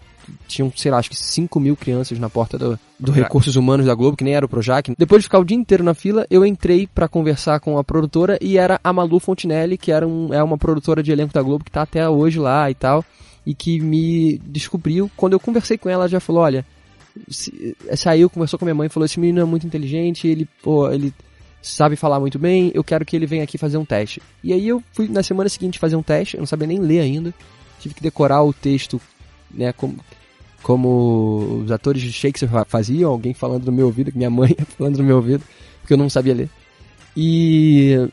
tinham, 0.47 0.71
sei 0.75 0.91
lá, 0.91 0.97
acho 0.97 1.09
que 1.09 1.17
5 1.17 1.59
mil 1.59 1.75
crianças 1.75 2.19
na 2.19 2.29
porta 2.29 2.57
do, 2.57 2.79
do 2.99 3.11
Recursos 3.11 3.55
Humanos 3.55 3.85
da 3.85 3.95
Globo, 3.95 4.15
que 4.15 4.23
nem 4.23 4.35
era 4.35 4.45
o 4.45 4.49
Projac. 4.49 4.93
Depois 4.97 5.21
de 5.21 5.25
ficar 5.25 5.39
o 5.39 5.43
dia 5.43 5.57
inteiro 5.57 5.83
na 5.83 5.93
fila, 5.93 6.25
eu 6.29 6.45
entrei 6.45 6.87
para 6.87 7.07
conversar 7.07 7.59
com 7.59 7.77
a 7.77 7.83
produtora 7.83 8.37
e 8.41 8.57
era 8.57 8.79
a 8.83 8.93
Malu 8.93 9.19
Fontinelli, 9.19 9.77
que 9.77 9.91
era 9.91 10.07
um, 10.07 10.33
é 10.33 10.41
uma 10.43 10.57
produtora 10.57 11.01
de 11.01 11.11
elenco 11.11 11.33
da 11.33 11.41
Globo 11.41 11.63
que 11.63 11.71
tá 11.71 11.81
até 11.81 12.07
hoje 12.07 12.39
lá 12.39 12.69
e 12.69 12.75
tal, 12.75 13.03
e 13.45 13.53
que 13.53 13.79
me 13.79 14.37
descobriu. 14.45 15.09
Quando 15.17 15.33
eu 15.33 15.39
conversei 15.39 15.77
com 15.77 15.89
ela, 15.89 16.03
ela 16.03 16.09
já 16.09 16.19
falou: 16.19 16.43
olha, 16.43 16.65
se, 17.29 17.75
saiu, 17.95 18.29
conversou 18.29 18.57
com 18.57 18.65
minha 18.65 18.75
mãe 18.75 18.87
e 18.87 18.89
falou: 18.89 19.05
esse 19.05 19.19
menino 19.19 19.41
é 19.41 19.45
muito 19.45 19.65
inteligente, 19.65 20.27
ele, 20.27 20.47
pô, 20.61 20.89
ele 20.89 21.13
sabe 21.61 21.95
falar 21.95 22.19
muito 22.19 22.39
bem, 22.39 22.71
eu 22.73 22.83
quero 22.83 23.05
que 23.05 23.15
ele 23.15 23.25
venha 23.25 23.43
aqui 23.43 23.57
fazer 23.57 23.77
um 23.77 23.85
teste. 23.85 24.21
E 24.43 24.51
aí 24.51 24.67
eu 24.67 24.83
fui 24.93 25.07
na 25.07 25.21
semana 25.21 25.49
seguinte 25.49 25.79
fazer 25.79 25.95
um 25.95 26.03
teste, 26.03 26.35
eu 26.35 26.39
não 26.39 26.47
sabia 26.47 26.67
nem 26.67 26.79
ler 26.79 27.01
ainda, 27.01 27.33
tive 27.79 27.93
que 27.93 28.01
decorar 28.01 28.43
o 28.43 28.53
texto, 28.53 28.99
né, 29.53 29.71
como, 29.71 29.97
como 30.63 31.61
os 31.63 31.71
atores 31.71 32.01
de 32.01 32.11
Shakespeare 32.11 32.65
faziam, 32.67 33.11
alguém 33.11 33.33
falando 33.33 33.65
no 33.65 33.71
meu 33.71 33.85
ouvido, 33.85 34.11
minha 34.15 34.29
mãe 34.29 34.55
falando 34.77 34.97
no 34.97 35.03
meu 35.03 35.17
ouvido, 35.17 35.43
porque 35.81 35.93
eu 35.93 35.97
não 35.97 36.09
sabia 36.09 36.33
ler. 36.33 36.49
E 37.15 38.09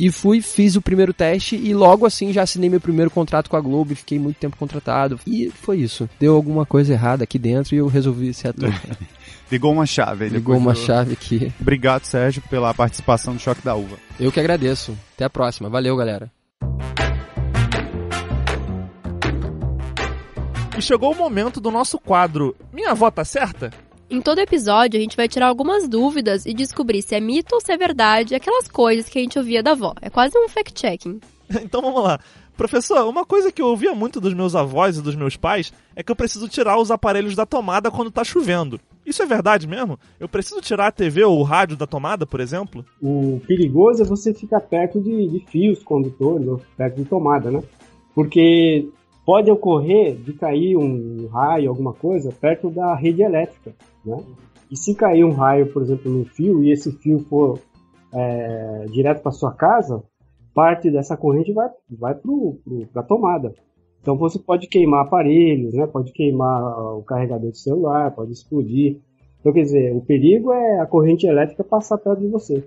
e 0.00 0.10
fui, 0.10 0.40
fiz 0.40 0.76
o 0.76 0.80
primeiro 0.80 1.12
teste 1.12 1.54
e 1.54 1.74
logo 1.74 2.06
assim 2.06 2.32
já 2.32 2.42
assinei 2.42 2.70
meu 2.70 2.80
primeiro 2.80 3.10
contrato 3.10 3.50
com 3.50 3.56
a 3.56 3.60
Globo 3.60 3.92
e 3.92 3.96
fiquei 3.96 4.18
muito 4.18 4.38
tempo 4.38 4.56
contratado. 4.56 5.20
E 5.26 5.50
foi 5.50 5.78
isso. 5.78 6.08
Deu 6.18 6.34
alguma 6.34 6.64
coisa 6.64 6.94
errada 6.94 7.24
aqui 7.24 7.38
dentro 7.38 7.74
e 7.74 7.78
eu 7.78 7.86
resolvi 7.86 8.32
ser 8.32 8.48
ator. 8.48 8.72
Ligou 9.52 9.70
uma 9.70 9.84
chave. 9.84 10.30
Ligou 10.30 10.56
uma 10.56 10.74
chave 10.74 11.12
aqui. 11.12 11.52
Obrigado, 11.60 12.04
Sérgio, 12.04 12.42
pela 12.48 12.72
participação 12.72 13.34
no 13.34 13.40
Choque 13.40 13.62
da 13.62 13.74
Uva. 13.74 13.98
Eu 14.18 14.32
que 14.32 14.40
agradeço. 14.40 14.96
Até 15.14 15.24
a 15.24 15.30
próxima. 15.30 15.68
Valeu, 15.68 15.94
galera. 15.96 16.30
E 20.78 20.80
chegou 20.80 21.12
o 21.12 21.16
momento 21.16 21.60
do 21.60 21.70
nosso 21.70 21.98
quadro 21.98 22.56
Minha 22.72 22.92
Avó 22.92 23.10
Tá 23.10 23.22
Certa? 23.22 23.70
Em 24.10 24.20
todo 24.20 24.40
episódio, 24.40 24.98
a 24.98 25.00
gente 25.00 25.16
vai 25.16 25.28
tirar 25.28 25.46
algumas 25.46 25.88
dúvidas 25.88 26.44
e 26.44 26.52
descobrir 26.52 27.00
se 27.00 27.14
é 27.14 27.20
mito 27.20 27.54
ou 27.54 27.60
se 27.60 27.70
é 27.70 27.76
verdade 27.76 28.34
aquelas 28.34 28.66
coisas 28.66 29.08
que 29.08 29.16
a 29.20 29.22
gente 29.22 29.38
ouvia 29.38 29.62
da 29.62 29.70
avó. 29.70 29.94
É 30.02 30.10
quase 30.10 30.36
um 30.36 30.48
fact-checking. 30.48 31.20
então 31.62 31.80
vamos 31.80 32.02
lá. 32.02 32.18
Professor, 32.56 33.08
uma 33.08 33.24
coisa 33.24 33.52
que 33.52 33.62
eu 33.62 33.68
ouvia 33.68 33.94
muito 33.94 34.20
dos 34.20 34.34
meus 34.34 34.56
avós 34.56 34.98
e 34.98 35.02
dos 35.02 35.14
meus 35.14 35.36
pais 35.36 35.72
é 35.94 36.02
que 36.02 36.10
eu 36.10 36.16
preciso 36.16 36.48
tirar 36.48 36.76
os 36.76 36.90
aparelhos 36.90 37.36
da 37.36 37.46
tomada 37.46 37.88
quando 37.88 38.10
tá 38.10 38.24
chovendo. 38.24 38.80
Isso 39.06 39.22
é 39.22 39.26
verdade 39.26 39.68
mesmo? 39.68 39.96
Eu 40.18 40.28
preciso 40.28 40.60
tirar 40.60 40.88
a 40.88 40.92
TV 40.92 41.22
ou 41.22 41.38
o 41.38 41.44
rádio 41.44 41.76
da 41.76 41.86
tomada, 41.86 42.26
por 42.26 42.40
exemplo? 42.40 42.84
O 43.00 43.40
perigoso 43.46 44.02
é 44.02 44.04
você 44.04 44.34
ficar 44.34 44.60
perto 44.60 45.00
de, 45.00 45.28
de 45.28 45.38
fios 45.46 45.84
condutores, 45.84 46.48
ou 46.48 46.60
perto 46.76 46.96
de 46.96 47.04
tomada, 47.04 47.48
né? 47.48 47.62
Porque 48.12 48.88
pode 49.24 49.48
ocorrer 49.52 50.16
de 50.16 50.32
cair 50.32 50.76
um 50.76 51.28
raio, 51.28 51.70
alguma 51.70 51.92
coisa, 51.92 52.32
perto 52.32 52.68
da 52.70 52.92
rede 52.96 53.22
elétrica. 53.22 53.72
Né? 54.04 54.16
E 54.70 54.76
se 54.76 54.94
cair 54.94 55.24
um 55.24 55.32
raio, 55.32 55.72
por 55.72 55.82
exemplo, 55.82 56.10
no 56.10 56.24
fio, 56.24 56.62
e 56.62 56.70
esse 56.70 56.92
fio 56.92 57.18
for 57.28 57.58
é, 58.12 58.86
direto 58.90 59.22
para 59.22 59.32
sua 59.32 59.52
casa, 59.52 60.02
parte 60.54 60.90
dessa 60.90 61.16
corrente 61.16 61.52
vai, 61.52 61.68
vai 61.90 62.14
para 62.14 63.02
a 63.02 63.04
tomada. 63.04 63.54
Então 64.00 64.16
você 64.16 64.38
pode 64.38 64.66
queimar 64.66 65.04
aparelhos, 65.04 65.74
né? 65.74 65.86
pode 65.86 66.12
queimar 66.12 66.62
o 66.96 67.02
carregador 67.02 67.50
de 67.50 67.58
celular, 67.58 68.10
pode 68.12 68.32
explodir. 68.32 68.98
Então, 69.40 69.52
quer 69.52 69.62
dizer, 69.62 69.94
o 69.94 70.00
perigo 70.02 70.52
é 70.52 70.80
a 70.80 70.86
corrente 70.86 71.26
elétrica 71.26 71.64
passar 71.64 71.98
perto 71.98 72.20
de 72.20 72.28
você. 72.28 72.62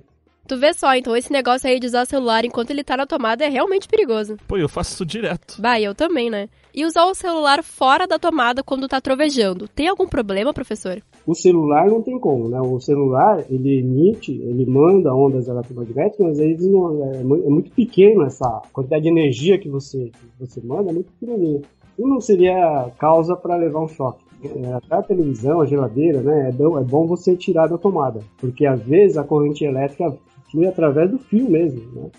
Tu 0.45 0.57
vê 0.57 0.73
só, 0.73 0.93
então 0.93 1.15
esse 1.15 1.31
negócio 1.31 1.69
aí 1.69 1.79
de 1.79 1.87
usar 1.87 2.01
o 2.01 2.05
celular 2.05 2.43
enquanto 2.43 2.71
ele 2.71 2.83
tá 2.83 2.97
na 2.97 3.05
tomada 3.05 3.45
é 3.45 3.49
realmente 3.49 3.87
perigoso. 3.87 4.35
Pô, 4.45 4.57
eu 4.57 4.67
faço 4.67 4.93
isso 4.93 5.05
direto. 5.05 5.61
Bah, 5.61 5.79
eu 5.79 5.95
também, 5.95 6.29
né? 6.29 6.49
E 6.73 6.85
usar 6.85 7.05
o 7.05 7.15
celular 7.15 7.63
fora 7.63 8.05
da 8.05 8.19
tomada 8.19 8.61
quando 8.61 8.87
tá 8.87 8.99
trovejando. 8.99 9.69
Tem 9.69 9.87
algum 9.87 10.05
problema, 10.05 10.53
professor? 10.53 11.01
O 11.25 11.33
celular 11.33 11.87
não 11.87 12.01
tem 12.01 12.19
como, 12.19 12.49
né? 12.49 12.59
O 12.59 12.79
celular, 12.81 13.45
ele 13.49 13.79
emite, 13.79 14.31
ele 14.31 14.65
manda 14.65 15.15
ondas 15.15 15.47
eletromagnéticas, 15.47 16.27
mas 16.27 16.39
eles 16.39 16.67
não, 16.67 17.01
é, 17.01 17.21
é 17.21 17.23
muito 17.23 17.71
pequeno 17.71 18.23
essa 18.23 18.61
quantidade 18.73 19.03
de 19.03 19.09
energia 19.09 19.57
que 19.57 19.69
você, 19.69 20.11
que 20.11 20.45
você 20.45 20.61
manda, 20.61 20.89
é 20.89 20.93
muito 20.93 21.11
pequenininha. 21.13 21.61
E 21.97 22.01
não 22.01 22.19
seria 22.19 22.91
causa 22.97 23.35
para 23.35 23.55
levar 23.55 23.81
um 23.81 23.87
choque. 23.87 24.23
É, 24.43 24.73
até 24.73 24.95
a 24.95 25.01
televisão, 25.01 25.61
a 25.61 25.65
geladeira, 25.65 26.21
né? 26.21 26.49
É 26.49 26.51
bom, 26.51 26.77
é 26.77 26.83
bom 26.83 27.07
você 27.07 27.35
tirar 27.37 27.67
da 27.67 27.77
tomada, 27.77 28.19
porque 28.37 28.65
às 28.65 28.81
vezes 28.81 29.15
a 29.15 29.23
corrente 29.23 29.63
elétrica 29.63 30.13
flui 30.51 30.67
através 30.67 31.09
do 31.09 31.17
fio 31.17 31.49
mesmo, 31.49 31.81
né? 31.93 32.11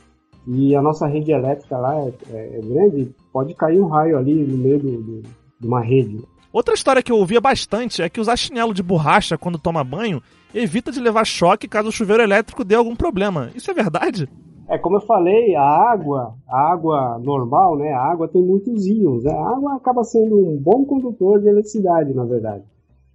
E 0.46 0.74
a 0.74 0.82
nossa 0.82 1.06
rede 1.06 1.32
elétrica 1.32 1.76
lá 1.76 1.98
é, 2.00 2.12
é, 2.30 2.58
é 2.58 2.60
grande, 2.60 3.14
pode 3.32 3.54
cair 3.54 3.80
um 3.80 3.86
raio 3.86 4.16
ali 4.16 4.34
no 4.34 4.56
meio 4.56 4.78
do, 4.78 5.02
do, 5.02 5.22
de 5.60 5.66
uma 5.66 5.82
rede. 5.82 6.18
Outra 6.54 6.72
história 6.72 7.02
que 7.02 7.10
eu 7.10 7.16
ouvia 7.16 7.40
bastante 7.40 8.00
é 8.00 8.08
que 8.08 8.20
usar 8.20 8.36
chinelo 8.36 8.72
de 8.72 8.80
borracha 8.80 9.36
quando 9.36 9.58
toma 9.58 9.82
banho 9.82 10.22
evita 10.54 10.92
de 10.92 11.00
levar 11.00 11.24
choque 11.24 11.66
caso 11.66 11.88
o 11.88 11.92
chuveiro 11.92 12.22
elétrico 12.22 12.62
dê 12.62 12.76
algum 12.76 12.94
problema. 12.94 13.50
Isso 13.56 13.72
é 13.72 13.74
verdade? 13.74 14.28
É 14.68 14.78
como 14.78 14.98
eu 14.98 15.00
falei, 15.00 15.56
a 15.56 15.64
água, 15.64 16.36
a 16.48 16.72
água 16.72 17.18
normal, 17.18 17.76
né? 17.76 17.92
A 17.92 18.04
água 18.04 18.28
tem 18.28 18.40
muitos 18.40 18.86
íons. 18.86 19.24
Né? 19.24 19.32
A 19.32 19.48
água 19.48 19.74
acaba 19.74 20.04
sendo 20.04 20.38
um 20.48 20.56
bom 20.56 20.84
condutor 20.84 21.40
de 21.40 21.48
eletricidade, 21.48 22.14
na 22.14 22.24
verdade. 22.24 22.62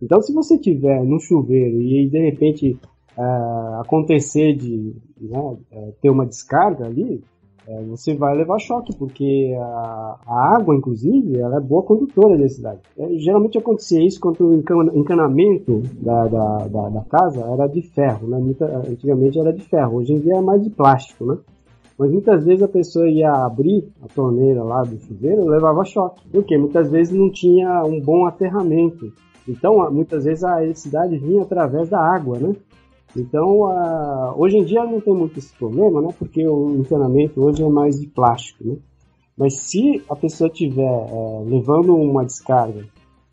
Então, 0.02 0.22
se 0.22 0.34
você 0.34 0.58
tiver 0.58 1.02
no 1.06 1.18
chuveiro 1.18 1.82
e 1.82 2.10
de 2.10 2.20
repente 2.20 2.78
uh, 3.18 3.80
acontecer 3.80 4.54
de 4.54 4.94
né, 5.18 5.40
uh, 5.40 5.94
ter 6.02 6.10
uma 6.10 6.26
descarga 6.26 6.88
ali, 6.88 7.24
uh, 7.68 7.86
você 7.90 8.16
vai 8.16 8.36
levar 8.36 8.60
choque, 8.60 8.96
porque 8.96 9.56
a, 9.60 10.20
a, 10.26 10.56
água, 10.56 10.76
inclusive, 10.76 11.38
ela 11.38 11.58
é 11.58 11.60
boa 11.60 11.84
condutora 11.84 12.36
de 12.36 12.42
eletricidade. 12.42 12.80
geralmente 13.18 13.58
acontecia 13.58 14.06
isso 14.06 14.20
quando 14.20 14.48
o 14.48 14.98
encanamento 14.98 15.82
da, 16.02 16.26
da, 16.28 16.58
da, 16.68 16.90
da, 16.90 17.02
casa 17.02 17.42
era 17.42 17.68
de 17.68 17.82
ferro, 17.82 18.28
né? 18.28 18.38
Muita, 18.38 18.66
antigamente 18.66 19.40
era 19.40 19.54
de 19.54 19.62
ferro, 19.62 19.98
hoje 19.98 20.14
em 20.14 20.20
dia 20.20 20.36
é 20.36 20.42
mais 20.42 20.64
de 20.64 20.70
plástico, 20.70 21.26
né? 21.26 21.38
Mas 22.00 22.12
muitas 22.12 22.46
vezes 22.46 22.64
a 22.64 22.68
pessoa 22.70 23.10
ia 23.10 23.30
abrir 23.30 23.92
a 24.02 24.08
torneira 24.08 24.64
lá 24.64 24.84
do 24.84 24.98
chuveiro 25.00 25.46
levava 25.46 25.84
choque. 25.84 26.26
Porque 26.32 26.58
muitas 26.58 26.90
vezes 26.90 27.14
não 27.14 27.30
tinha 27.30 27.84
um 27.84 28.00
bom 28.00 28.26
aterramento. 28.26 29.12
Então, 29.46 29.92
muitas 29.92 30.24
vezes 30.24 30.46
a 30.46 30.64
eletricidade 30.64 31.18
vinha 31.18 31.42
através 31.42 31.90
da 31.90 32.00
água, 32.00 32.40
né? 32.40 32.56
Então, 33.16 33.62
uh, 33.62 34.34
hoje 34.38 34.58
em 34.58 34.66
dia 34.66 34.84
não 34.84 35.02
tem 35.02 35.14
muito 35.14 35.40
esse 35.40 35.54
problema, 35.56 36.02
né? 36.02 36.10
Porque 36.18 36.48
o 36.48 36.78
encanamento 36.78 37.42
hoje 37.42 37.64
é 37.64 37.70
mais 37.70 38.00
de 38.00 38.08
plástico, 38.08 38.64
né? 38.64 38.78
Mas 39.38 39.58
se 39.60 40.04
a 40.10 40.16
pessoa 40.16 40.50
estiver 40.50 40.84
uh, 40.84 41.44
levando 41.48 41.96
uma 41.96 42.26
descarga 42.26 42.86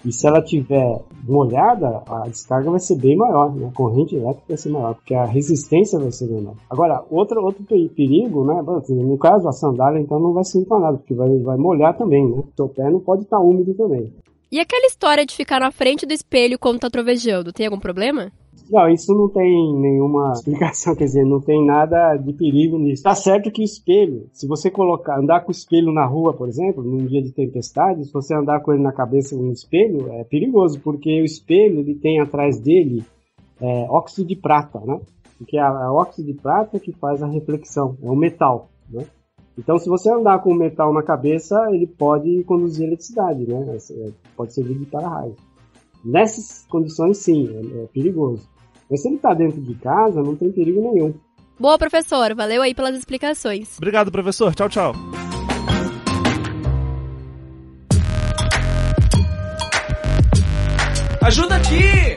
e 0.04 0.12
se 0.12 0.26
ela 0.26 0.40
tiver 0.40 1.00
molhada, 1.24 2.02
a 2.06 2.28
descarga 2.28 2.70
vai 2.70 2.78
ser 2.78 2.96
bem 2.96 3.16
maior, 3.16 3.52
né? 3.52 3.66
a 3.66 3.76
corrente 3.76 4.14
elétrica 4.14 4.44
vai 4.48 4.56
ser 4.56 4.68
maior, 4.68 4.94
porque 4.94 5.14
a 5.14 5.24
resistência 5.24 5.98
vai 5.98 6.12
ser 6.12 6.26
menor. 6.26 6.54
Agora, 6.70 7.02
outro, 7.10 7.42
outro 7.42 7.64
perigo, 7.64 8.44
né? 8.44 8.62
No 8.88 9.18
caso, 9.18 9.48
a 9.48 9.52
sandália 9.52 9.98
então 9.98 10.20
não 10.20 10.32
vai 10.32 10.44
ser 10.44 10.60
empanada, 10.60 10.98
porque 10.98 11.14
vai, 11.14 11.36
vai 11.38 11.56
molhar 11.56 11.96
também, 11.96 12.24
né? 12.24 12.38
O 12.38 12.46
seu 12.54 12.68
pé 12.68 12.88
não 12.88 13.00
pode 13.00 13.22
estar 13.22 13.40
úmido 13.40 13.74
também. 13.74 14.12
E 14.52 14.60
aquela 14.60 14.86
história 14.86 15.26
de 15.26 15.34
ficar 15.34 15.58
na 15.58 15.72
frente 15.72 16.06
do 16.06 16.12
espelho 16.12 16.56
quando 16.56 16.78
tá 16.78 16.88
trovejando, 16.88 17.52
tem 17.52 17.66
algum 17.66 17.80
problema? 17.80 18.30
Não, 18.70 18.88
isso 18.88 19.14
não 19.14 19.28
tem 19.28 19.74
nenhuma 19.76 20.32
explicação, 20.34 20.94
quer 20.94 21.04
dizer, 21.04 21.24
não 21.24 21.40
tem 21.40 21.64
nada 21.64 22.16
de 22.16 22.32
perigo 22.32 22.78
nisso. 22.78 23.02
Tá 23.02 23.14
certo 23.14 23.50
que 23.50 23.62
o 23.62 23.64
espelho, 23.64 24.28
se 24.32 24.46
você 24.46 24.70
colocar, 24.70 25.18
andar 25.18 25.40
com 25.40 25.48
o 25.48 25.52
espelho 25.52 25.92
na 25.92 26.04
rua, 26.04 26.34
por 26.34 26.48
exemplo, 26.48 26.82
num 26.82 27.06
dia 27.06 27.22
de 27.22 27.32
tempestade, 27.32 28.04
se 28.04 28.12
você 28.12 28.34
andar 28.34 28.60
com 28.60 28.72
ele 28.72 28.82
na 28.82 28.92
cabeça 28.92 29.36
no 29.36 29.52
espelho, 29.52 30.12
é 30.12 30.24
perigoso, 30.24 30.80
porque 30.80 31.20
o 31.20 31.24
espelho 31.24 31.80
ele 31.80 31.94
tem 31.94 32.20
atrás 32.20 32.58
dele 32.58 33.04
é, 33.60 33.86
óxido 33.88 34.26
de 34.26 34.36
prata, 34.36 34.80
né? 34.80 35.00
Porque 35.38 35.56
é 35.56 35.60
a, 35.60 35.92
óxido 35.92 36.26
de 36.26 36.34
prata 36.34 36.80
que 36.80 36.92
faz 36.92 37.22
a 37.22 37.26
reflexão, 37.26 37.96
é 38.02 38.10
o 38.10 38.16
metal, 38.16 38.68
né? 38.90 39.06
Então, 39.58 39.78
se 39.78 39.88
você 39.88 40.10
andar 40.10 40.40
com 40.40 40.50
o 40.50 40.54
metal 40.54 40.92
na 40.92 41.02
cabeça, 41.02 41.56
ele 41.70 41.86
pode 41.86 42.44
conduzir 42.44 42.86
eletricidade, 42.86 43.46
né? 43.46 43.78
É, 43.90 44.10
pode 44.36 44.52
servir 44.52 44.78
de 44.78 44.84
para-raio. 44.84 45.34
Nessas 46.04 46.64
condições, 46.68 47.18
sim, 47.18 47.48
é, 47.48 47.82
é 47.82 47.86
perigoso. 47.86 48.48
Mas 48.90 49.02
se 49.02 49.08
ele 49.08 49.16
está 49.16 49.34
dentro 49.34 49.60
de 49.60 49.74
casa, 49.74 50.22
não 50.22 50.36
tem 50.36 50.52
perigo 50.52 50.80
nenhum. 50.80 51.14
Boa, 51.58 51.78
professor. 51.78 52.34
Valeu 52.34 52.62
aí 52.62 52.74
pelas 52.74 52.96
explicações. 52.96 53.76
Obrigado, 53.78 54.12
professor. 54.12 54.54
Tchau, 54.54 54.68
tchau. 54.68 54.92
Ajuda 61.22 61.56
aqui! 61.56 62.16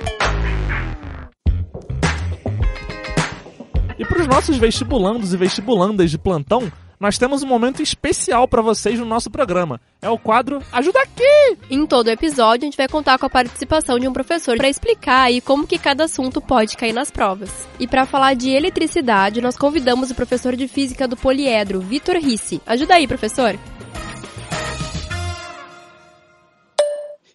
E 3.98 4.06
para 4.06 4.22
os 4.22 4.28
nossos 4.28 4.56
vestibulandos 4.58 5.34
e 5.34 5.38
vestibulandas 5.38 6.12
de 6.12 6.18
plantão, 6.20 6.72
nós 7.00 7.18
temos 7.18 7.44
um 7.44 7.48
momento 7.48 7.82
especial 7.82 8.46
para 8.46 8.62
vocês 8.62 9.00
no 9.00 9.06
nosso 9.06 9.32
programa. 9.32 9.80
É 10.02 10.10
o 10.10 10.18
quadro 10.18 10.62
Ajuda 10.70 11.00
Aqui! 11.02 11.58
Em 11.70 11.86
todo 11.86 12.10
episódio, 12.10 12.64
a 12.64 12.66
gente 12.66 12.76
vai 12.76 12.90
contar 12.90 13.18
com 13.18 13.26
a 13.26 13.30
participação 13.30 13.98
de 13.98 14.06
um 14.08 14.12
professor 14.12 14.58
para 14.58 14.68
explicar 14.68 15.22
aí 15.22 15.40
como 15.40 15.66
que 15.66 15.78
cada 15.78 16.04
assunto 16.04 16.42
pode 16.42 16.76
cair 16.76 16.92
nas 16.92 17.10
provas. 17.10 17.50
E 17.80 17.88
para 17.88 18.06
falar 18.06 18.34
de 18.34 18.50
eletricidade, 18.50 19.40
nós 19.40 19.58
convidamos 19.58 20.12
o 20.12 20.16
professor 20.16 20.58
de 20.58 20.68
física 20.68 21.08
do 21.08 21.16
Poliedro, 21.16 21.80
Vitor 21.80 22.18
Risse. 22.18 22.62
Ajuda 22.66 22.96
aí, 22.96 23.08
professor! 23.08 23.58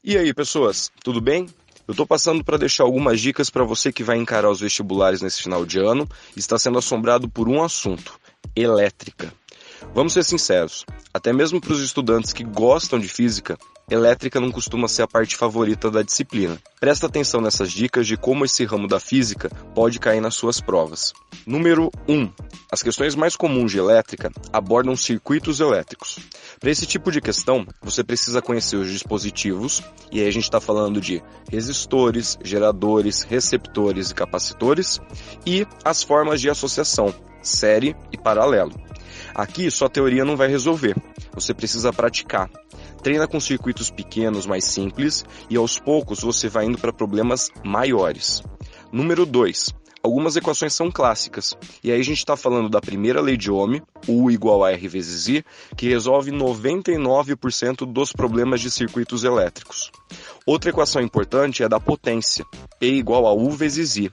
E 0.02 0.18
aí, 0.18 0.34
pessoas, 0.34 0.92
tudo 1.02 1.22
bem? 1.22 1.46
Eu 1.88 1.92
estou 1.92 2.06
passando 2.06 2.44
para 2.44 2.58
deixar 2.58 2.84
algumas 2.84 3.18
dicas 3.18 3.48
para 3.48 3.64
você 3.64 3.90
que 3.90 4.04
vai 4.04 4.18
encarar 4.18 4.50
os 4.50 4.60
vestibulares 4.60 5.22
nesse 5.22 5.42
final 5.42 5.64
de 5.64 5.78
ano 5.78 6.06
e 6.36 6.38
está 6.38 6.58
sendo 6.58 6.78
assombrado 6.78 7.28
por 7.30 7.48
um 7.48 7.62
assunto: 7.62 8.18
elétrica. 8.54 9.32
Vamos 9.92 10.12
ser 10.12 10.24
sinceros, 10.24 10.84
até 11.12 11.32
mesmo 11.32 11.60
para 11.60 11.72
os 11.72 11.82
estudantes 11.82 12.32
que 12.32 12.44
gostam 12.44 12.98
de 12.98 13.08
física, 13.08 13.56
elétrica 13.90 14.40
não 14.40 14.50
costuma 14.50 14.88
ser 14.88 15.02
a 15.02 15.06
parte 15.06 15.36
favorita 15.36 15.90
da 15.90 16.02
disciplina. 16.02 16.58
Presta 16.80 17.06
atenção 17.06 17.40
nessas 17.40 17.70
dicas 17.70 18.06
de 18.06 18.16
como 18.16 18.44
esse 18.44 18.64
ramo 18.64 18.88
da 18.88 18.98
física 18.98 19.50
pode 19.74 19.98
cair 19.98 20.20
nas 20.20 20.34
suas 20.34 20.60
provas. 20.60 21.12
Número 21.46 21.90
1. 22.08 22.30
As 22.72 22.82
questões 22.82 23.14
mais 23.14 23.36
comuns 23.36 23.70
de 23.70 23.78
elétrica 23.78 24.32
abordam 24.52 24.96
circuitos 24.96 25.60
elétricos. 25.60 26.18
Para 26.58 26.70
esse 26.70 26.86
tipo 26.86 27.12
de 27.12 27.20
questão, 27.20 27.66
você 27.82 28.02
precisa 28.02 28.40
conhecer 28.40 28.76
os 28.76 28.90
dispositivos, 28.90 29.82
e 30.10 30.20
aí 30.20 30.28
a 30.28 30.32
gente 30.32 30.44
está 30.44 30.60
falando 30.60 31.00
de 31.00 31.22
resistores, 31.50 32.38
geradores, 32.42 33.22
receptores 33.22 34.10
e 34.10 34.14
capacitores, 34.14 35.00
e 35.44 35.66
as 35.84 36.02
formas 36.02 36.40
de 36.40 36.48
associação, 36.48 37.14
série 37.42 37.94
e 38.10 38.16
paralelo. 38.16 38.72
Aqui 39.34 39.70
sua 39.70 39.90
teoria 39.90 40.24
não 40.24 40.36
vai 40.36 40.48
resolver, 40.48 40.94
você 41.32 41.52
precisa 41.52 41.92
praticar. 41.92 42.48
Treina 43.02 43.26
com 43.26 43.40
circuitos 43.40 43.90
pequenos, 43.90 44.46
mais 44.46 44.64
simples, 44.64 45.24
e 45.50 45.56
aos 45.56 45.78
poucos 45.78 46.20
você 46.20 46.48
vai 46.48 46.66
indo 46.66 46.78
para 46.78 46.92
problemas 46.92 47.50
maiores. 47.64 48.42
Número 48.92 49.26
2. 49.26 49.74
Algumas 50.04 50.36
equações 50.36 50.74
são 50.74 50.90
clássicas, 50.90 51.56
e 51.82 51.90
aí 51.90 51.98
a 51.98 52.04
gente 52.04 52.18
está 52.18 52.36
falando 52.36 52.68
da 52.68 52.80
primeira 52.80 53.22
lei 53.22 53.38
de 53.38 53.50
Ohm, 53.50 53.80
U 54.06 54.30
igual 54.30 54.62
a 54.62 54.70
R 54.70 54.86
vezes 54.86 55.28
I, 55.28 55.44
que 55.76 55.88
resolve 55.88 56.30
99% 56.30 57.90
dos 57.90 58.12
problemas 58.12 58.60
de 58.60 58.70
circuitos 58.70 59.24
elétricos. 59.24 59.90
Outra 60.46 60.70
equação 60.70 61.00
importante 61.00 61.62
é 61.62 61.66
a 61.66 61.68
da 61.68 61.80
potência, 61.80 62.44
P 62.78 62.86
igual 62.86 63.26
a 63.26 63.32
U 63.32 63.50
vezes 63.50 63.96
I. 63.96 64.12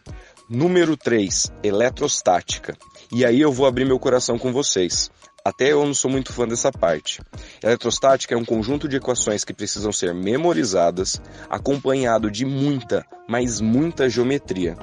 Número 0.50 0.98
3, 0.98 1.52
eletrostática. 1.62 2.78
E 3.14 3.26
aí 3.26 3.42
eu 3.42 3.52
vou 3.52 3.66
abrir 3.66 3.84
meu 3.84 4.00
coração 4.00 4.40
com 4.40 4.54
vocês. 4.54 5.12
Até 5.44 5.72
eu 5.72 5.84
não 5.84 5.94
sou 5.94 6.10
muito 6.10 6.32
fã 6.32 6.48
dessa 6.48 6.72
parte. 6.72 7.20
Eletrostática 7.64 8.36
é 8.36 8.38
um 8.38 8.46
conjunto 8.46 8.88
de 8.88 8.98
equações 8.98 9.44
que 9.44 9.54
precisam 9.54 9.92
ser 9.92 10.14
memorizadas, 10.14 11.20
acompanhado 11.50 12.30
de 12.30 12.46
muita, 12.46 13.04
mas 13.28 13.60
muita 13.60 14.08
geometria. 14.08 14.78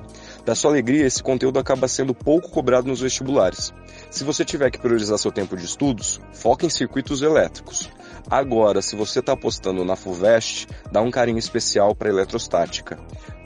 Da 0.45 0.55
sua 0.55 0.73
alegria, 0.73 1.07
esse 1.07 1.23
conteúdo 1.23 1.59
acaba 1.59 1.87
sendo 1.87 2.13
pouco 2.13 2.51
cobrado 2.51 2.89
nos 2.89 3.01
vestibulares. 3.01 3.73
Se 4.11 4.25
você 4.25 4.45
tiver 4.45 4.71
que 4.71 4.81
priorizar 4.81 5.17
seu 5.17 5.31
tempo 5.31 5.57
de 5.57 5.65
estudos, 5.65 6.21
foque 6.33 6.67
em 6.67 6.71
circuitos 6.71 7.23
elétricos. 7.23 7.89
Agora, 8.29 8.83
se 8.83 8.97
você 8.97 9.21
está 9.21 9.33
apostando 9.33 9.85
na 9.85 9.97
FUVEST, 9.97 10.67
dá 10.93 11.01
um 11.01 11.11
carinho 11.11 11.39
especial 11.39 11.95
para 11.95 12.11
eletrostática. 12.11 12.99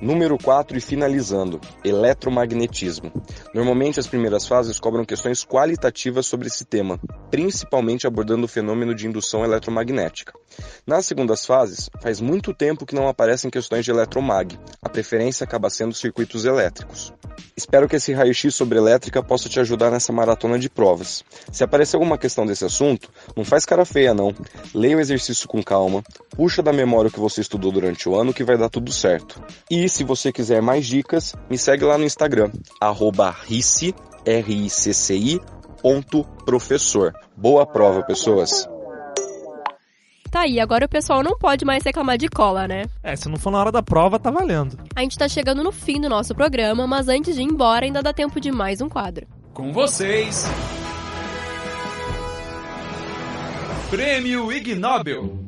Número 0.02 0.36
4 0.36 0.76
e 0.76 0.80
finalizando, 0.80 1.60
eletromagnetismo. 1.84 3.12
Normalmente 3.54 4.00
as 4.00 4.08
primeiras 4.08 4.48
fases 4.48 4.80
cobram 4.80 5.04
questões 5.04 5.44
qualitativas 5.44 6.26
sobre 6.26 6.48
esse 6.48 6.64
tema, 6.64 6.98
principalmente 7.30 8.04
abordando 8.04 8.46
o 8.46 8.48
fenômeno 8.48 8.96
de 8.96 9.06
indução 9.06 9.44
eletromagnética. 9.44 10.32
Nas 10.84 11.06
segundas 11.06 11.46
fases, 11.46 11.88
faz 12.00 12.20
muito 12.20 12.52
tempo 12.52 12.84
que 12.84 12.96
não 12.96 13.06
aparecem 13.06 13.48
questões 13.48 13.84
de 13.84 13.92
eletromag. 13.92 14.58
A 14.82 14.88
preferência 14.88 15.44
acaba 15.44 15.70
sendo 15.70 15.94
circuitos 15.94 16.44
elétricos. 16.44 17.12
Espero 17.56 17.88
que 17.88 17.96
esse 17.96 18.12
raio-x 18.12 18.54
sobre 18.54 18.78
elétrica 18.78 19.22
possa 19.22 19.48
te 19.48 19.60
ajudar 19.60 19.90
nessa 19.90 20.12
maratona 20.12 20.58
de 20.58 20.68
provas. 20.68 21.22
Se 21.52 21.62
aparecer 21.62 21.96
alguma 21.96 22.18
questão 22.18 22.44
desse 22.44 22.64
assunto, 22.64 23.08
não 23.36 23.44
faz 23.44 23.64
cara 23.64 23.84
feia 23.84 24.12
não. 24.12 24.34
Leia 24.74 24.96
o 24.96 25.00
exercício 25.00 25.46
com 25.46 25.62
calma, 25.62 26.02
puxa 26.30 26.62
da 26.62 26.72
memória 26.72 27.08
o 27.08 27.12
que 27.12 27.20
você 27.20 27.40
estudou 27.40 27.70
durante 27.70 28.08
o 28.08 28.16
ano 28.16 28.34
que 28.34 28.42
vai 28.42 28.56
dar 28.56 28.68
tudo 28.68 28.90
certo. 28.90 29.40
E 29.70 29.88
se 29.92 30.04
você 30.04 30.32
quiser 30.32 30.62
mais 30.62 30.86
dicas, 30.86 31.34
me 31.50 31.58
segue 31.58 31.84
lá 31.84 31.98
no 31.98 32.04
Instagram, 32.04 32.50
arroba 32.80 33.30
rici, 33.30 33.94
R-I-C-C-I, 34.24 35.38
ponto 35.82 36.24
professor. 36.46 37.12
Boa 37.36 37.66
prova, 37.66 38.02
pessoas! 38.02 38.66
Tá 40.30 40.40
aí, 40.40 40.58
agora 40.58 40.86
o 40.86 40.88
pessoal 40.88 41.22
não 41.22 41.36
pode 41.36 41.66
mais 41.66 41.84
reclamar 41.84 42.16
de 42.16 42.26
cola, 42.26 42.66
né? 42.66 42.84
É, 43.02 43.14
se 43.14 43.28
não 43.28 43.36
for 43.36 43.50
na 43.50 43.58
hora 43.60 43.70
da 43.70 43.82
prova, 43.82 44.18
tá 44.18 44.30
valendo. 44.30 44.78
A 44.96 45.02
gente 45.02 45.18
tá 45.18 45.28
chegando 45.28 45.62
no 45.62 45.70
fim 45.70 46.00
do 46.00 46.08
nosso 46.08 46.34
programa, 46.34 46.86
mas 46.86 47.06
antes 47.06 47.34
de 47.34 47.42
ir 47.42 47.44
embora 47.44 47.84
ainda 47.84 48.02
dá 48.02 48.14
tempo 48.14 48.40
de 48.40 48.50
mais 48.50 48.80
um 48.80 48.88
quadro. 48.88 49.26
Com 49.52 49.74
vocês. 49.74 50.46
Prêmio 53.90 54.50
Ig 54.50 54.74
Nobel. 54.74 55.41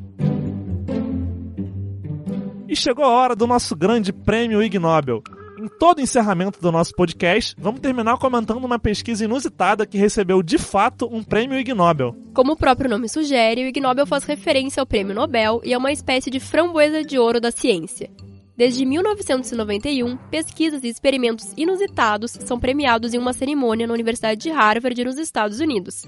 E 2.75 2.77
chegou 2.77 3.05
a 3.05 3.09
hora 3.09 3.37
do 3.37 3.47
nosso 3.47 3.73
grande 3.73 4.11
prêmio 4.11 4.61
Ig 4.61 4.77
Nobel. 4.77 5.23
Em 5.57 5.65
todo 5.79 6.01
encerramento 6.01 6.59
do 6.59 6.73
nosso 6.73 6.93
podcast, 6.93 7.55
vamos 7.57 7.79
terminar 7.79 8.17
comentando 8.17 8.65
uma 8.65 8.77
pesquisa 8.77 9.23
inusitada 9.23 9.85
que 9.85 9.97
recebeu 9.97 10.43
de 10.43 10.57
fato 10.57 11.07
um 11.09 11.23
prêmio 11.23 11.57
Ig 11.57 11.73
Nobel. 11.73 12.13
Como 12.33 12.51
o 12.51 12.57
próprio 12.57 12.89
nome 12.89 13.07
sugere, 13.07 13.63
o 13.63 13.67
Ig 13.69 13.79
Nobel 13.79 14.05
faz 14.05 14.25
referência 14.25 14.81
ao 14.81 14.85
prêmio 14.85 15.15
Nobel 15.15 15.61
e 15.63 15.71
é 15.71 15.77
uma 15.77 15.89
espécie 15.89 16.29
de 16.29 16.37
framboesa 16.37 17.01
de 17.01 17.17
ouro 17.17 17.39
da 17.39 17.49
ciência. 17.49 18.11
Desde 18.57 18.85
1991, 18.85 20.17
pesquisas 20.29 20.83
e 20.83 20.89
experimentos 20.89 21.53
inusitados 21.55 22.31
são 22.31 22.59
premiados 22.59 23.13
em 23.13 23.17
uma 23.17 23.31
cerimônia 23.31 23.87
na 23.87 23.93
Universidade 23.93 24.41
de 24.41 24.49
Harvard, 24.49 25.01
nos 25.01 25.17
Estados 25.17 25.61
Unidos. 25.61 26.05